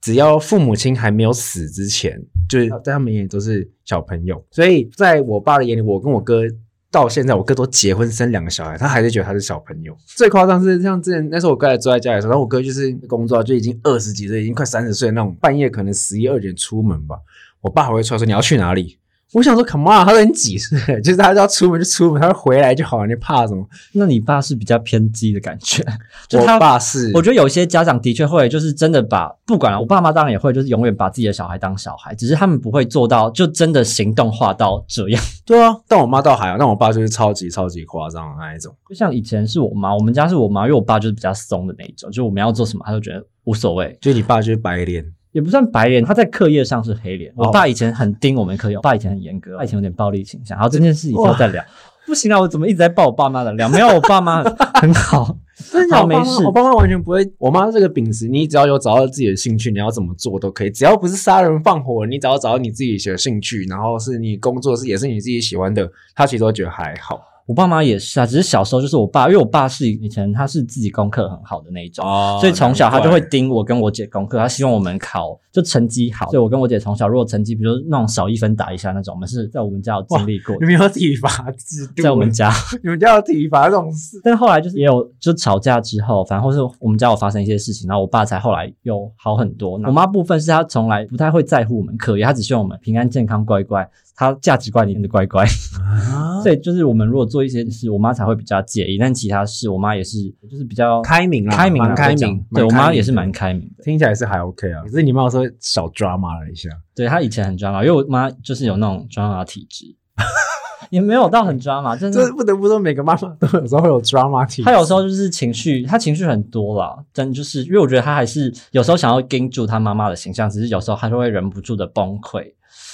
[0.00, 4.44] 只要父母亲还没有死之前，就是在他们眼里都是小朋友。
[4.50, 6.42] 所以在我爸的眼里，我跟我哥
[6.90, 9.96] 到现在，我哥都结婚生两个小孩，他还是觉得他是小朋友。
[10.16, 17.16] 最夸张是像之前那时候我哥还住在家里的时候，然后我哥就是工作就已经二十几岁，已经快三十岁那种，半夜可能十一二点出门吧，
[17.60, 18.98] 我爸还会出来说你要去哪里。
[19.32, 23.64] 我想说，Come on，他都很几岁了， 就是他要出门就出门，他回来就好了，你怕什么？
[23.92, 25.84] 那你爸是比较偏激的感觉，
[26.28, 35.22] 就他爸是，我觉得有些家长的确会，就是真的把不管了，我爸妈当然也会，就是永远把自己的小孩当小孩，只是他们不会做到就真的行动化到这样。
[35.46, 38.74] 对啊，但我妈倒还好，但我爸就是超级超级夸张的那一种。
[38.88, 47.30] 就像以前是我妈，我们家是我妈，因为我爸就是比较松的那一种，就我们要做什么，他就觉得无所谓，就你爸就是白脸，也不算白脸，他在课业上是黑脸。
[47.36, 50.56] 哦我爸以前很盯我们课业，我爸以前很严格，爸以前有点暴力倾向。
[50.56, 51.64] 然后这件事以后再聊。
[52.06, 53.68] 不行啊，我怎么一直在爆我爸妈的料？
[53.68, 55.36] 没有，我爸妈很 好，
[55.70, 57.24] 真的没事我爸妈完全不会。
[57.38, 67.20] 我妈这个秉持，你只要有找到自己的兴趣，你要怎么做都可以，只要不是杀人放火，你只要找到你自己的兴趣，然后是你工作是也是你自己喜欢的，他其实都觉得还好。
[67.50, 72.06] 我爸妈也是啊，只是小时候就是我爸，因为我爸是以前他是自己功课很好的那一种。
[72.06, 76.26] 哦所以从小他就会盯我跟我姐功课，他希望我们考就成绩好。
[76.26, 82.52] 所以我跟我姐从小如果成绩，比如那种少一分打一下那种，我们是在我们家有经历过你，们有体罚制度，在我们家。
[82.84, 84.20] 你们家有体罚这种事。
[84.22, 89.72] 但后来就是也有就吵架之后，反正或是我们家有发生一些事情，然后我爸才后来又好很多。
[89.72, 95.44] 我妈部分是她从来不太会在乎我们课业，她只希望我们平安健康乖乖，她价值观里面的乖乖。
[95.44, 100.16] 啊 所以就是我们如果做一些事，我妈才会比较介意，但其他事我妈也是
[100.50, 102.44] 就是比较开明啦，开明啊蛮开明。
[102.54, 103.84] 对我妈也是蛮开明的。
[103.84, 109.84] 听起来是还 OK 啊，可是你妈有时候小 drama 了一下，对她以前很 drama，因为我妈就是有那种 drama 体质，
[110.90, 112.30] 也没有到很 drama，真的。
[112.32, 114.62] 不得不说每个妈妈都有时候会有 drama 体质。
[114.64, 122.52] 她有时候就是情绪，她情绪很多啦，真就是因为我觉得她还是有时候想要盯住她妈妈的形象，只是有时候她就会忍不住的崩溃。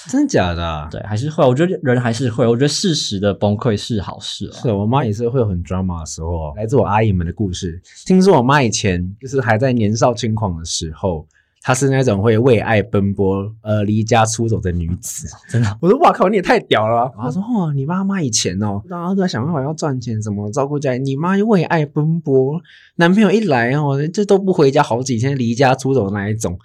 [0.09, 0.89] 真的假的、啊？
[0.89, 4.55] 对，还是会，我觉得人还是会，我觉得适时的崩溃是好事啊。
[4.63, 6.53] 是我妈也是会有很 drama 的时候哦。
[6.57, 11.27] 来自我阿姨们的故事，听说我妈以前就是还在年少轻狂的时候，
[11.67, 15.27] 她是那种会为爱奔波、呃离家出走的女子。
[15.51, 17.25] 真的，我说哇靠，你也太屌了吧！
[17.25, 22.61] 她说哦，你妈妈以前哦，大家都在想办法要赚钱，怎么照顾家里，你妈就为爱奔波，
[22.95, 26.57] 男朋友一来哦，这都不回家好几天，离家出走的那一种。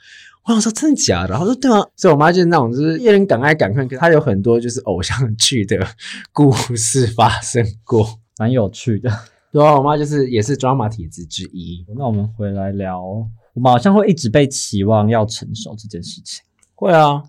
[0.46, 1.30] 我想说真的假的？
[1.30, 5.84] 然后说对啊，所以我妈就是那种就是一人敢爱敢恨，可她有很多就是偶像剧的
[6.32, 8.08] 故事发生过。
[8.38, 9.10] 蛮有趣的。
[9.52, 11.84] 对啊，我妈就是也是 drama 体质之一。
[11.98, 13.04] 那我们回来聊，
[13.54, 16.42] 我们好像会一直被期望要成熟这件事情。
[16.76, 17.24] 会啊，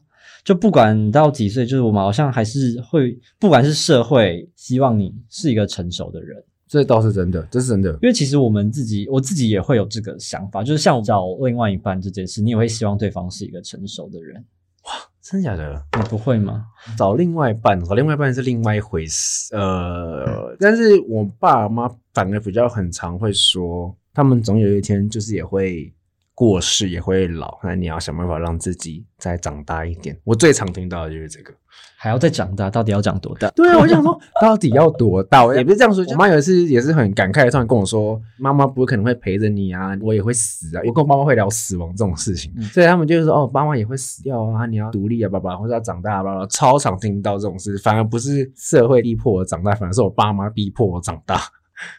[0.45, 7.91] 就不管到几岁，就是我们好像还是会，不管是社会希望你是一个成熟的人，这倒是真的，这是真的。
[7.95, 14.37] 因为其实我们自己，我自己也会有这个想法，就是像找另外一半这件事，你也会希望对方是一个成熟的人，
[14.85, 15.85] 哇真的假的？
[15.99, 16.65] 你不会吗？
[16.97, 19.55] 找另外一半，找另外一半是另外一回事。
[19.55, 25.93] 呃，但是我爸妈反而比较很常会说，他们总有一天就是也会
[26.35, 30.19] 过世，也会老，那你要想办法让自己再长大一点。
[30.25, 31.53] 我最常听到的就是这个。
[31.97, 33.49] 还要再长大，到底要长多大？
[33.51, 35.45] 对啊， 我想说，到底要多大？
[35.55, 36.05] 也不是这样说。
[36.09, 51.41] 我妈有一次也是很感慨的，突然跟我说：“妈妈不可能会陪着你啊，我也会死啊。”我跟我妈妈会聊死亡这种事情，嗯所以他们就是说：“哦，妈妈也会死掉啊，你要独立啊，爸爸，或者要长大啊，爸爸。”超常听到这种事，反而不是社会逼迫我长大，反而是我爸妈逼迫我长大。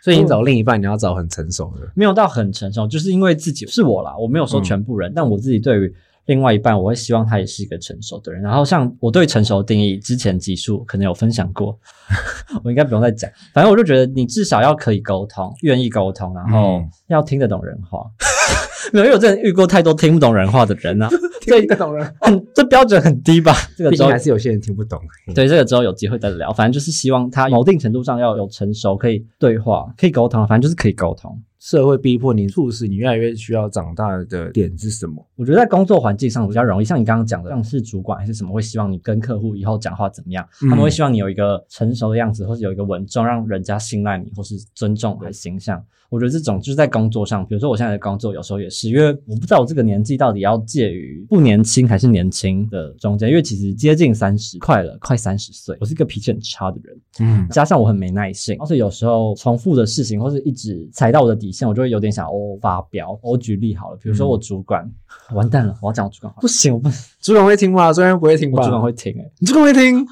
[0.01, 1.87] 所以你找另一半，你要找很成熟的。
[1.95, 8.41] 没有到很成熟，就是因为自己是我啦，我没有说全部人，但我自己对于另外一半，我会希望他也是一个成熟的人。
[8.41, 11.77] 然后像我对成熟的定义，之前集数可能有分享过，
[12.63, 13.29] 我应该不用再讲。
[13.53, 18.05] 反正我就觉得你至少要可以沟通，愿意沟通，然后嗯要听得懂人话。
[18.91, 21.09] 没有，因为我真的遇过太多听不懂人话的人啊，
[21.41, 23.55] 听得懂人，很这标准很低吧？
[23.77, 24.99] 这个毕之后还是有些人听不懂。
[25.33, 26.51] 对，这个之后有机会再聊。
[26.51, 31.31] 反正就是希望他某定程度上要有成熟，可以对话，可以沟通，反正就是可以沟通。
[31.63, 35.25] 社会逼迫你，促使你越来越需要长大的点是什么？
[35.37, 45.81] 我觉得在工作环境上比较容易，像你刚刚讲的，像是主管还是什么，会希望你跟客户以后讲话怎么样，嗯他们会希望你有一个成熟的样子，或是有一个稳重，让人家信赖你，或是尊重的形象。
[46.09, 63.17] 我觉得这种就是在工作上，比如说我现在的工作，有时候也是，因为我不知道我这个年纪到底要介于不年轻还是年轻的中间，因为其实接近三十，快了，快三十岁，我是一个脾气很差的人，嗯，加上我很没耐性，而且有时候重复的事情或是一直踩到我的底线，我就会有点想哦发飙。
[63.21, 64.91] 我举例好了，比如说我主管，
[65.33, 66.89] 完蛋了，我要讲我主管话，不行，我不，
[67.21, 67.93] 主管会听吗？
[67.93, 68.59] 虽然不会听吧？
[68.59, 70.05] 我主管会听、欸，你主管会听？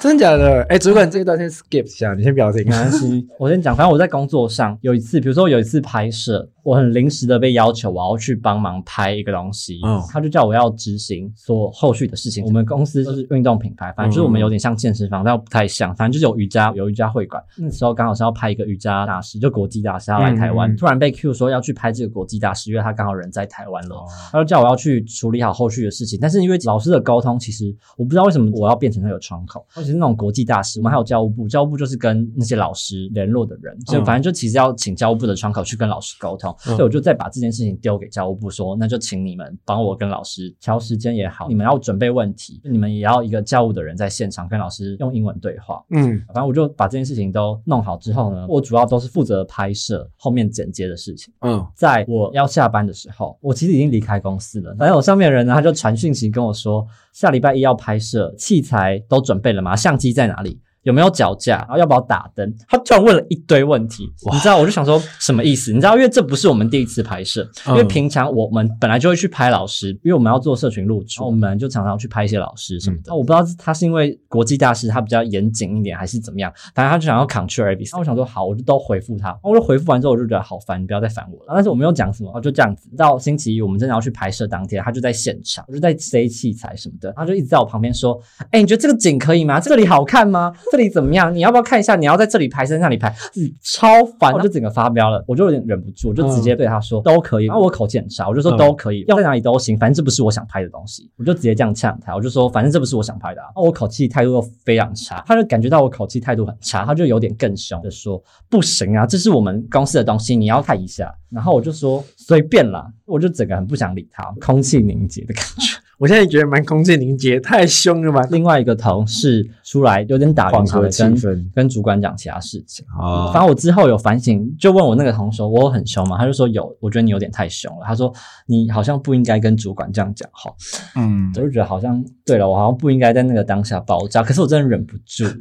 [0.00, 0.62] 真的假的？
[0.70, 2.64] 哎，主管这一段先 skip 一下，你先不要听。
[2.64, 3.76] 没关系，我先讲。
[3.76, 12.42] 反正我在工作上有一次，比如说有一次拍摄，我很临时的被要求我要去帮忙拍一个东西，嗯他就叫我要执行做后续的事情。
[12.46, 17.42] 我们公司就是运动品牌，反正就是我们有点像健身房，但又不太像，反正就是有瑜伽有瑜伽会馆。
[17.58, 23.96] 那时候刚好是要拍一个瑜伽大师，就国际大师要来台湾，嗯突然被 Q 说要去拍这个国际大师，因为他刚好人在台湾了。
[23.96, 51.32] 哦他就叫我要去处理好后续的事情，但是因为老师的沟通，其实我不知道为什么我要变成那个窗口，是那种国际大师，我们还有教务部，教务部就是跟那些老师联络的人，所以嗯反正就其实要请教务部的窗口去跟老师沟通，嗯所以我就再把这件事情丢给教务部说，那就请你们帮我跟老师调时间也好，你们要准备问题，你们也要一个教务的人在现场跟老师用英文对话，嗯反正我就把这件事情都弄好之后呢，我主要都是负责拍摄后面剪接的事情。
[51.40, 54.74] 嗯，在我要下班的时候，我其实已经离开公司了。
[54.78, 59.74] 反正我上面的人呢，他就传讯息跟我说，下礼拜一要拍摄，器材都准备了吗？
[59.80, 60.60] 相机在哪里？
[60.82, 61.58] 有没有脚架？
[61.58, 62.54] 然后要不要打灯？
[62.68, 65.72] 他突然问了一堆问题，你知道，我就想说什么意思？
[65.72, 73.14] 你知道，因为这不是我们第一次拍摄，因为嗯平常我们本来就会去拍老师，因为我们要做社群露出，我们就常常去拍一些老师什么的。
[73.14, 77.90] 我不知道他是因为国际大师他比较严谨一点，还是怎么样，反正他就想要 Ctrl A B C。
[77.92, 79.38] 那我想说好，我就都回复他。
[79.42, 81.52] 我就回复完之后，我就觉得好烦，你不要再烦我了。
[81.54, 82.88] 但是我没有讲什么，就这样子。
[82.96, 89.60] 到星期一我们真的要去拍摄当天，他就在现场，我就在塞器材什么的，他就一直在我旁边说：“哎、你觉得这个景可以吗？
[89.60, 90.52] 这里好看吗？
[90.70, 91.34] 这里怎么样？
[91.34, 91.96] 你要不要看一下？
[91.96, 97.46] 你要在这里拍，在那里拍，自己超烦，我就整个发飙了，我就有点忍不住，我就直接对他说、都可以。
[97.46, 103.46] 然后我口气很差，我就说嗯都可以，要在哪里都行，反正这不是我想拍的东西，我就直接这样呛他，我就说反正这不是我想拍的、啊。
[103.46, 111.12] 然后我口气态度又非常差，他就感觉到我口气态度很差，他就有点更凶的说不行啊，这是我们公司的东西，你要看一下。
[111.30, 115.79] 然后我就说随便啦，我就整个很不想理他，空气凝结的感觉。
[116.00, 118.26] 我现在觉得蛮空气凝结，太凶了吧？
[118.30, 122.82] 另外一个同事出来有点打圆场的跟跟主管讲其他事情。
[122.98, 126.16] 啊反正我之后有反省，就问我那个同事，我有很凶嘛？
[126.16, 127.84] 他就说有，我觉得你有点太凶了。
[127.84, 128.10] 他说
[128.46, 130.50] 你好像不应该跟主管这样讲话。
[130.96, 135.34] 嗯我就觉得好像对了，我好像不应该在那个当下爆炸，可是我真的忍不住了。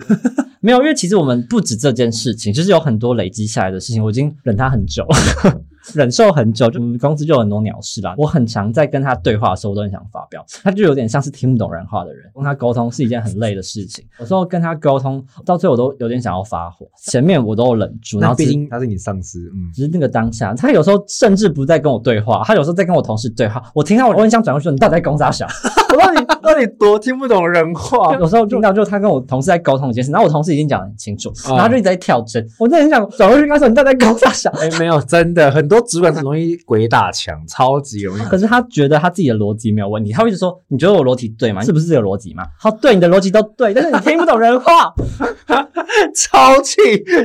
[0.60, 5.62] 没有，因为其实我们不止这件事情，就是有很多累积下来的事情，我已经忍他很久了，
[5.94, 6.70] 忍受很久。
[6.70, 8.14] 就公司就有很多鸟事啦。
[8.18, 10.46] 我很常在跟他对话的时候，我都很想发飙。
[10.64, 14.06] 他就有点像是听不懂人话的人，跟他沟通是一件很累的事情。
[14.20, 16.88] 有时候跟他沟通到最后，我都有点想要发火。
[16.98, 23.64] 前面我都有忍住，然那后只毕竟他是你上司，嗯，只是那个当下，他有时候甚至不在跟我对话，他有时候在跟我同事对话。
[23.74, 25.48] 我听到我很想转过去说：“你到底在攻啥小？”
[25.90, 28.16] 我到底到底多听不懂人话？
[28.20, 41.64] 有时候听到就是他跟我同事在沟通一件事，然后我同事已经讲得很清楚，啊然后他就一直在跳针，我真的很想转过去跟他说：“你到底在搞啥想哎，没有，真的很多主管很容易鬼打墙，超级容易。？”可是他觉得他自己的逻辑没有问题，他会一直说：“你觉得我逻辑对吗？
[41.64, 44.94] 是不是这个逻辑吗？”好，对，你的逻辑都对，但是你听不懂人话，
[46.16, 46.76] 超气，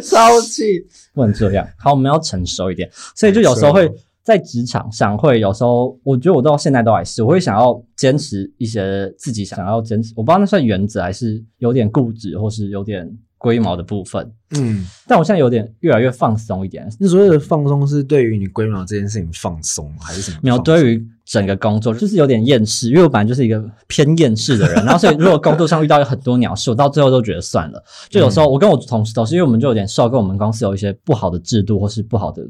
[0.02, 0.84] 超气。
[1.14, 1.66] 不能这样。
[1.78, 3.88] 好，我们要成熟一点，所以就有时候会
[4.24, 13.06] 在职场上会有时候，我觉得我到现在都还是，我会想要坚持一些自己想要坚持，我不知道那算原则还是有点固执，或是有点
[13.36, 14.32] 龟毛的部分。
[14.56, 20.38] 嗯，但我现在有点越来越放松一点，你所谓的放松是对于你龟毛这件事情放松，还是什么？
[20.42, 27.84] 没有对于整个工作就是有点厌世，因为我本来就是一个偏厌世的人，然后所以如果工作上遇到有很多鸟事，我到最后都觉得算了。
[28.08, 32.42] 就有时候我跟我同事都是，因为我们就有点受跟我们公司有一些不好的制度或是不好的。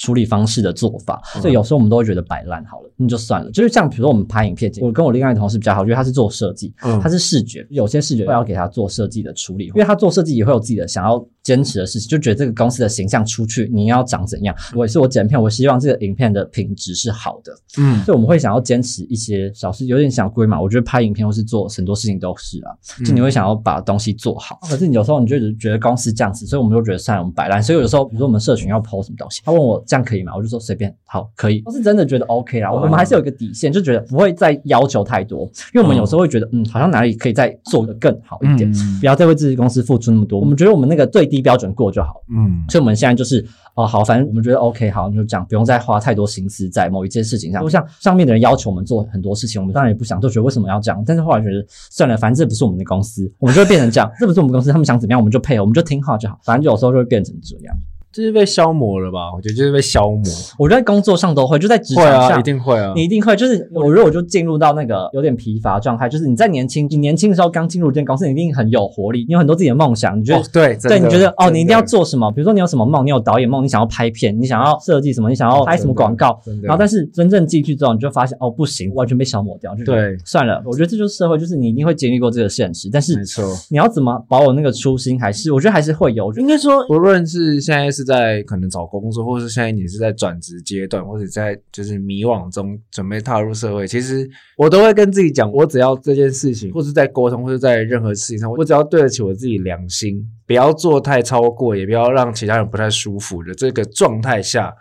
[0.00, 3.50] 处理方式的做法，所以有时候我们都会觉得摆烂好了，那就算了。
[3.50, 6.98] 就是像比如说我们拍影片，我跟我另外一个同事比较好，因为他是做设计，嗯。
[7.02, 14.54] 他是视觉，有些视觉会要给他做设计的处理，因为他做设计也会有自己的想要坚持的事情，就觉得这个公司的形象出去你要长怎样。
[14.74, 20.60] 我也是我剪片，我希望这个影片的品质是好的，嗯所以我们会想要坚持一些小事，有点想规嘛。
[20.60, 22.70] 我觉得拍影片或是做很多事情都是啊，
[23.04, 24.58] 就你会想要把东西做好。
[24.68, 27.62] 可是你有时候你就觉得公司这样子，所以我们就觉得算了，我们摆烂。
[27.62, 30.32] 所以有的时候，比如说我们社群要 PO 什么东西，他问我这样可以吗？
[30.36, 31.62] 我就说随便，好，可以。
[31.64, 40.38] 我是真的觉得 OK 啦，我们还是有一个底线，就觉得不会再要求太多，因为我们有时候会觉得，嗯，好像哪里可以再做得更好一点，嗯不要再为自己公司付出那么多。
[40.38, 42.22] 我们觉得我们那个最低标准过就好。
[42.28, 43.42] 嗯所以我们现在就是
[43.74, 47.62] 哦好，反正我们觉得 OK，好，那就这样，不用再花太多心思在某一件事情上。
[47.62, 51.02] 就像上面的人要求我们做很多事情，我们当然也不想，就觉得为什么要这样？
[51.06, 56.38] 但是后来觉得算了，反正这不是我们的公司，我们就会变成这样，这不是我们公司，他们想怎么样我们就配合，我们就听话就好。
[56.42, 57.76] 反正有时候就会变成这样。
[58.12, 59.32] 就是被消磨了吧？
[59.34, 60.22] 我觉得就是被消磨。
[60.58, 62.92] 我觉得在工作上都会，就在职场上一定会啊。
[62.96, 72.30] 你一定会，就是我如果我就进入到那个有点疲乏状态，就是你在年轻，你年轻的时候刚进入一间公司，你一定很有活力，你有很多自己的梦想，你觉得、哦对对，你觉得哦，你一定要做什么？
[72.32, 80.60] 比如说你有什么梦，你有导演梦，你想要拍片，你想要设计什么，你想要拍什么广告，然后但是真正进去之后，你就发现哦不行，完全被消磨掉，对算了。
[80.64, 83.44] 我觉得这就是社会，就是你一定会经历过这个现实，但是没错。
[83.70, 86.32] 你要怎么保有那个初心，还是我觉得还是会有。
[86.34, 104.74] 应该说，不论是现在是在可能找工作，或是现在你是在转职阶段，或者在就是迷惘中准备踏入社会，其实我都会跟自己讲，我只要这件事情，或是在沟通，或者在任何事情上，我只要对得起我自己良心，不要做太超过，也不要让其他人不太舒服的这个状态下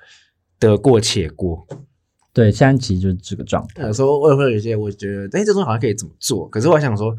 [0.60, 1.66] 得过且过。
[2.32, 3.84] 对，现在其实就是这个状态。
[3.88, 6.48] 有时候我也会有一些，我觉得，哎，这东西好像可以怎么做？
[6.48, 7.14] 可是我想说，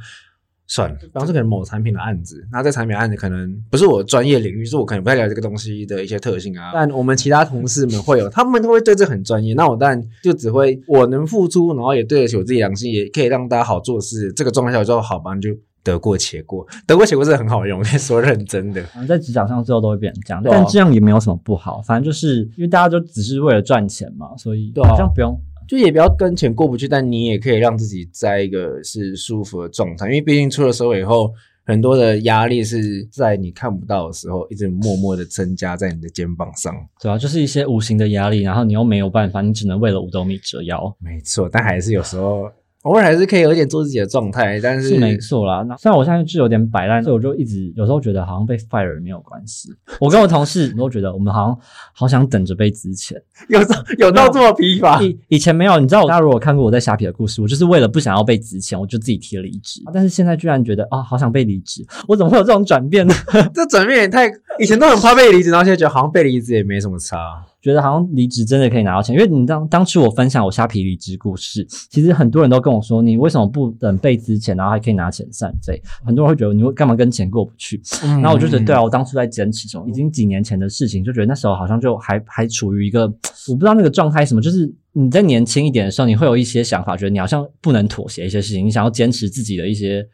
[0.72, 6.70] 算了，比方说可能某产品的案子，那这产品案子可能不是我专业领域，是我可能不太了解这个东西的一些特性啊。
[6.72, 9.52] 但我们其他同事们会有，他们都会对这很专业。
[9.54, 14.32] 那我当然就只会我能付出，然后也对得起我自己良心，也可以让大家好做事。
[14.32, 15.50] 这个状态下，我就好吧，你就
[15.82, 16.64] 得过且过。
[16.86, 18.80] 得过且过是很好用， 说认真的。
[18.94, 21.82] 嗯，在职场上最后都会变成这样，但这样也没有什么不好。
[21.82, 25.36] 反正就是因为大家就只是为了赚钱嘛，所以好像不用。
[25.70, 31.32] 就也不要跟钱过不去，但你也可以让自己在一个是舒服的状态，因为毕竟出了社会以后，
[31.64, 36.74] 很多的压力是在你看不到的时候，一直默默的增加在你的肩膀上。
[37.00, 42.50] 对啊就是一些无形的压力，然后你又没有办法，你只能为了五斗米折腰，没错，但还是有时候
[42.82, 45.62] 偶尔还是可以有点做自己的状态，但是是没错啦。
[45.68, 49.68] 那虽然我现在是有点摆烂，所以我就一直有时候觉得好像被 fire 没有关系。
[50.00, 51.58] 我跟我同事都觉得我们好像
[51.92, 53.14] 好想等着被资遣。
[53.50, 55.02] 有到有到这么疲乏。
[55.02, 59.82] 以以前没有，你知道，大家如果看过我在虾皮的故事，我就是为了不想要被资遣，我就自己提了离职。
[59.92, 63.14] 但是现在居然觉得啊、好想被离职，我怎么会有这种转变呢？
[63.52, 64.26] 这转变也太，
[64.58, 67.44] 以前都很怕被离职，然后现在觉得好像被离职也没什么差。
[67.62, 75.80] 觉得好像离职真的可以拿到钱，因为你当当初我分享我虾皮离职故事，其实很多人都跟我说，你为什么不等被资前，然后还可以拿遣散费？
[76.04, 77.80] 很多人会觉得你会干嘛跟钱过不去？
[78.02, 83.02] 然然后我就觉得，对啊，我当初在坚持什么，已经几年前的事情，就觉得那时候好像就还还处于一个
[83.48, 90.06] 我不知道那个状态什么，就是你在年轻一点的时候，你会有一些想法，觉得你好像不能妥协一些事情，你想要坚持自己的一些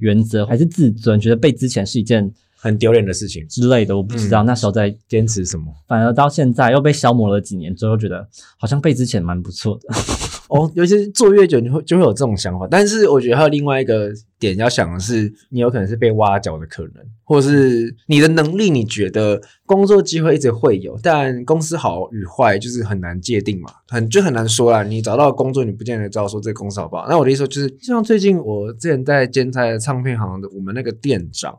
[0.00, 2.30] 原则，还是自尊，觉得被资前是一件
[2.64, 4.42] 很丢脸的事情，之类的，我不知道。
[4.42, 5.66] 那时候在坚持什么？
[5.86, 9.94] 反而到现在又被消磨了几年之后，觉得好像被之前蛮不错的。
[10.48, 12.66] 哦，尤其是做越久，你会就会有这种想法。
[12.70, 24.82] 但是我觉得还有另外一个点要想的是，你有可能是被挖角的可能，或是你的能力，你觉得工作机会一直会有，但公司好与坏就是很难界定嘛，很就很难说啦。
[24.82, 27.06] 你找到工作，你不见得知道说这个公司好不好。
[27.08, 31.58] 那我的意思，就是像最近我之前在兼差的唱片行的，我们那个店长。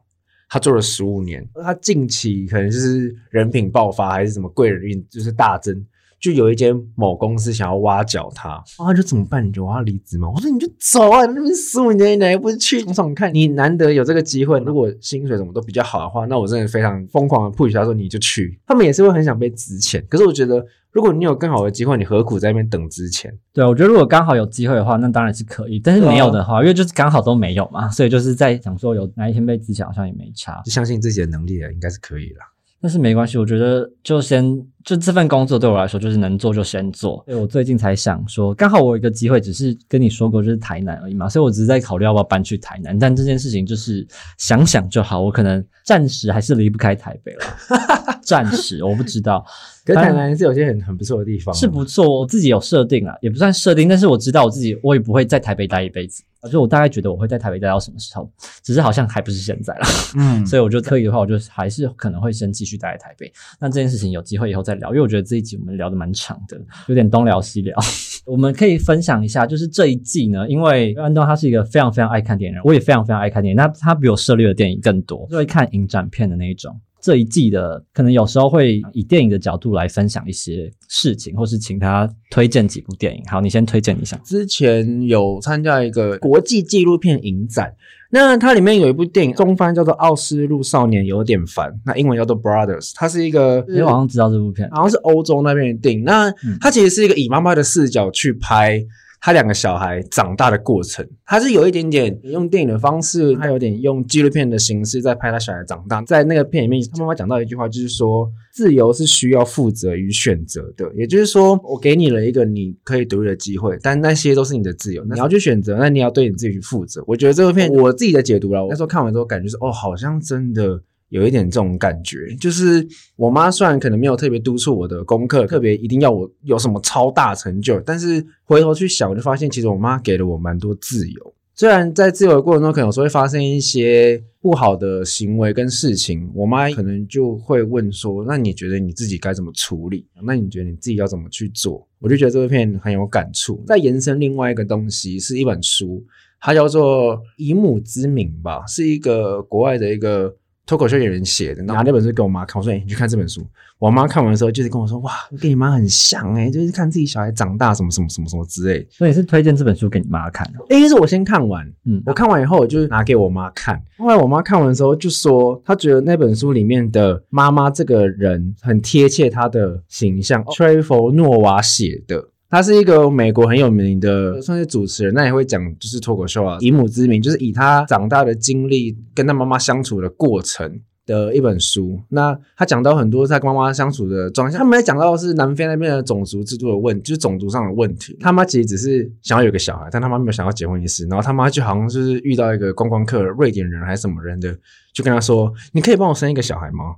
[0.49, 5.85] 他做了十五年，他近期可能就是人品爆发，还是什么贵人运，就是大增。
[6.17, 9.45] 就有一间某公司想要挖角他，啊就怎么办？
[9.45, 10.27] 你就我要离职吗？
[10.33, 13.31] 我说你就走啊，那边十五年你还不去闯闯看？
[13.31, 18.57] 你难得有这个机会，如果薪水什么都比较好的话，那我真的非常疯狂的 push 他说你就去。
[18.65, 20.65] 他们也是会很想被值钱，可是我觉得
[20.95, 23.37] 如果你有更好的机会，你何苦在那边等之前？
[23.51, 25.77] 对，我觉得如果刚好有机会的话，那当然是可以。
[25.77, 30.61] 但是没有的话，因为就是刚好都没有嘛，所以就是在想说有哪一天被自强好像也没差。
[30.63, 32.45] 就相信自己的能力了，应该是可以啦。
[32.85, 34.45] 但是没关系，我觉得就先
[34.83, 37.23] 就这份工作对我来说就是能做就先做。
[37.25, 42.95] 所以我最近才想说，刚好我有一个机会，只是跟你说过就是台南而已嘛，所以我只是在考虑要不要搬去台南。
[42.99, 44.05] 但这件事情就是
[44.37, 49.43] 想想就好，我可能暂时还是离不开台北了，暂时我不知道。
[49.83, 58.29] 可是台南是有些很很不错的地方，是不错，我自己有设定啊，也不算设定，但是我知道我自己，我也不会在台北待一辈子，就我大概觉得我会在台北待到什么时候，
[58.63, 59.87] 只是好像还不是现在啦，
[60.17, 63.31] 嗯， 所以我就可以的话，我就还是可能会先继续待在台北。
[63.59, 67.75] 那这件事情有机会以后再聊，因为我觉得这一集我们聊的蛮长的，有点东聊西聊。
[68.25, 76.79] 我们可以分享一下，就是这一季呢，因为安东他是一个非常非常爱看电影人，我也非常非常爱看电影，那他比我涉猎的电影更多，就会看影展片的那一种。
[77.05, 83.21] 这一季的可能有时候会以电影的角度来分享一些事情，或是请他推荐几部电影。
[83.27, 84.19] 好，你先推荐一下。
[84.25, 87.71] 之前有参加一个国际纪录片影展，
[88.09, 96.03] 那它里面有一部电影，中翻叫做《奥斯陆少年有点烦》，那英文叫做 Brothers，它是一个因为我好像知道这部片，好像是欧洲那边的电影。
[96.03, 98.83] 那它其实是一个以妈妈的视角去拍
[99.25, 105.99] 他两个小孩长大的过程，他是有一点点用电影的方式，他有点用纪录片的形式在拍他小孩长大。
[106.03, 117.03] 在那个片里面，他妈妈讲到一句话，就是说自由是需要负责与选择的，也就是说，我给你了一个你可以独立的机会，但那些都是你的自由，你要去选择，那你要对你自己去负责。
[117.07, 120.83] 我觉得这部片我自己的解读了，我那时候看完之后感觉是，哦，好像真的。
[121.09, 122.85] 有一点这种感觉，就是
[123.15, 131.33] 我妈虽然可能没有特别督促我的功课，特别一定要我有什么超大成就，但是回头去想，我就发现其实我妈给了我蛮多自由。
[131.53, 140.05] 虽然在自由的过程中，可能有时候会发生一些不好的行为跟事情，我妈可能就会问说：“那你觉得你自己该怎么处理？
[140.25, 143.63] 那你觉得你自己要怎么去做？”我就觉得这部片很有感触。
[143.67, 146.03] 再延伸另外一个东西，是一本书，
[146.41, 150.35] 它叫做《以母之名》吧，是一个国外的一个。
[150.65, 153.45] 脱口秀演员写的，拿那本书给我妈看，我说：“哎，你去看这本书。”
[153.77, 160.59] 我妈看完的时候，就是跟我说：“哇，跟你妈很像哎，就是看自己小孩长大，什么什么什么什么之类。”所以是推荐这本书给你妈看的。
[160.69, 163.79] 哎，是我先看完，嗯，我看完以后，我就拿给我妈看。
[163.97, 170.43] 后来我妈看完的时候，就说她觉得那本书里面的妈妈这个人很贴切她的形象。
[170.55, 172.29] t r e v o r 诺娃写的。
[172.49, 176.57] 他是一个美国很有名的，算是主持人，那也会讲就是脱口秀啊。
[176.61, 181.99] 以母之名，就是以他长大的经历跟他妈妈相处的过程的一本书。
[182.09, 188.15] 那他讲到很多在跟妈妈相处的状态，他们也讲到是南非那边的种族制度的问，就是种族上的问题。
[188.21, 191.05] 他妈其实只是想要有个小孩，但他妈没有想要结婚一事。
[191.07, 194.55] 然后他妈就好像就是遇到一个观光客，瑞典人还是什么人的，
[194.93, 196.95] 就跟他说：“你可以帮我生一个小孩吗？”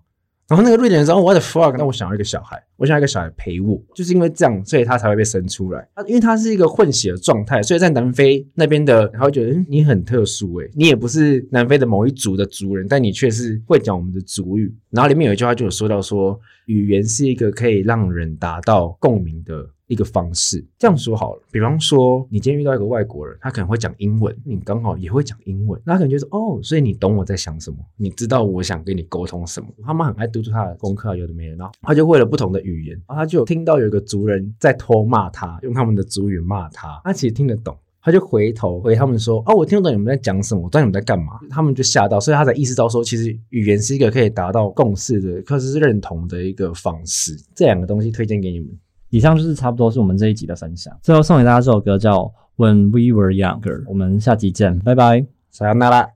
[0.47, 5.85] 然后那个瑞典人说：“我的 fuck，那我想要一个小孩，我想要一个小孩陪我，就是因为这样，所以他才会被生出来。
[6.07, 14.73] 因为他是一个混血的状态，所以在南非那边的，他会觉得嗯你很特殊诶，你也不是南非的某一族的族人，但你却是会讲我们的族语。
[14.89, 21.41] 然后里面有一句话就有说到说，语言是一个可以让人达到共鸣的。”一个方式，这样说好了。
[21.51, 29.67] 比方说，你今天遇到一个外国人，他可能会讲英文，你刚好也会讲英文，那可能就是哦，所以你懂我在想什么，你知道我想跟你沟通什么。
[29.83, 47.37] 他们很爱督促他的功课，有的没的，然后他就为了不同的语言，然后他就听到有一个族人在偷骂他，用他们的族语骂他，他其实听得懂，他就回头回他们说：“哦，我听不懂你们在讲什么，我知道你们在干嘛。”他们就吓到，所以他才意识到说，其实语言是一个可以达到共识的，可是认同的一个方式。
[47.55, 48.69] 这两个东西推荐给你们。
[49.09, 50.93] 以上就是差不多是我们这一集的分享。
[51.01, 52.19] 最后送给大家这首歌叫
[52.57, 56.09] 《When We Were Younger》，我们下集见，拜拜，撒由那拉。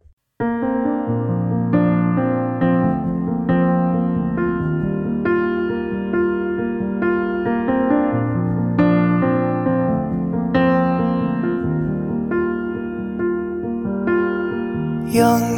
[15.14, 15.51] Young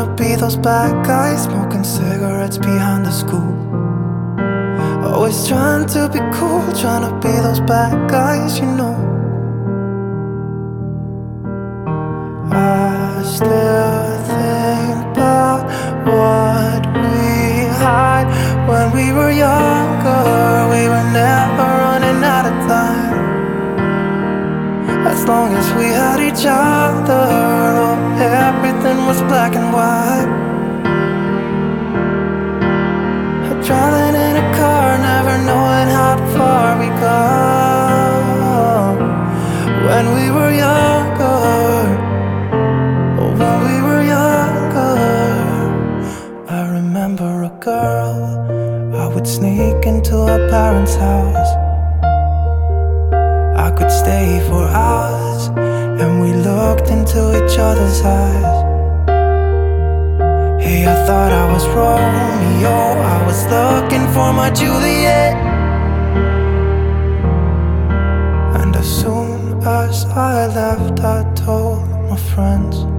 [0.00, 3.52] to be those bad guys, smoking cigarettes behind the school.
[5.04, 8.96] Always trying to be cool, trying to be those bad guys, you know.
[12.52, 15.64] I still think about
[16.06, 18.24] what we had
[18.68, 20.68] when we were younger.
[20.74, 23.12] We were never running out of time.
[25.06, 27.61] As long as we had each other,
[28.64, 30.30] everything was black and white.
[33.66, 37.20] Driving in a car, never knowing how far we go.
[39.86, 41.42] When we were younger,
[43.20, 44.96] oh, when we were younger,
[46.48, 48.20] I remember a girl.
[48.96, 51.52] I would sneak into her parents' house
[53.66, 55.21] I could stay for hours
[56.02, 58.58] and we looked into each other's eyes.
[60.60, 62.76] Hey, I thought I was Romeo,
[63.16, 65.34] I was looking for my Juliet.
[68.60, 72.91] And as soon as I left, I told my friends.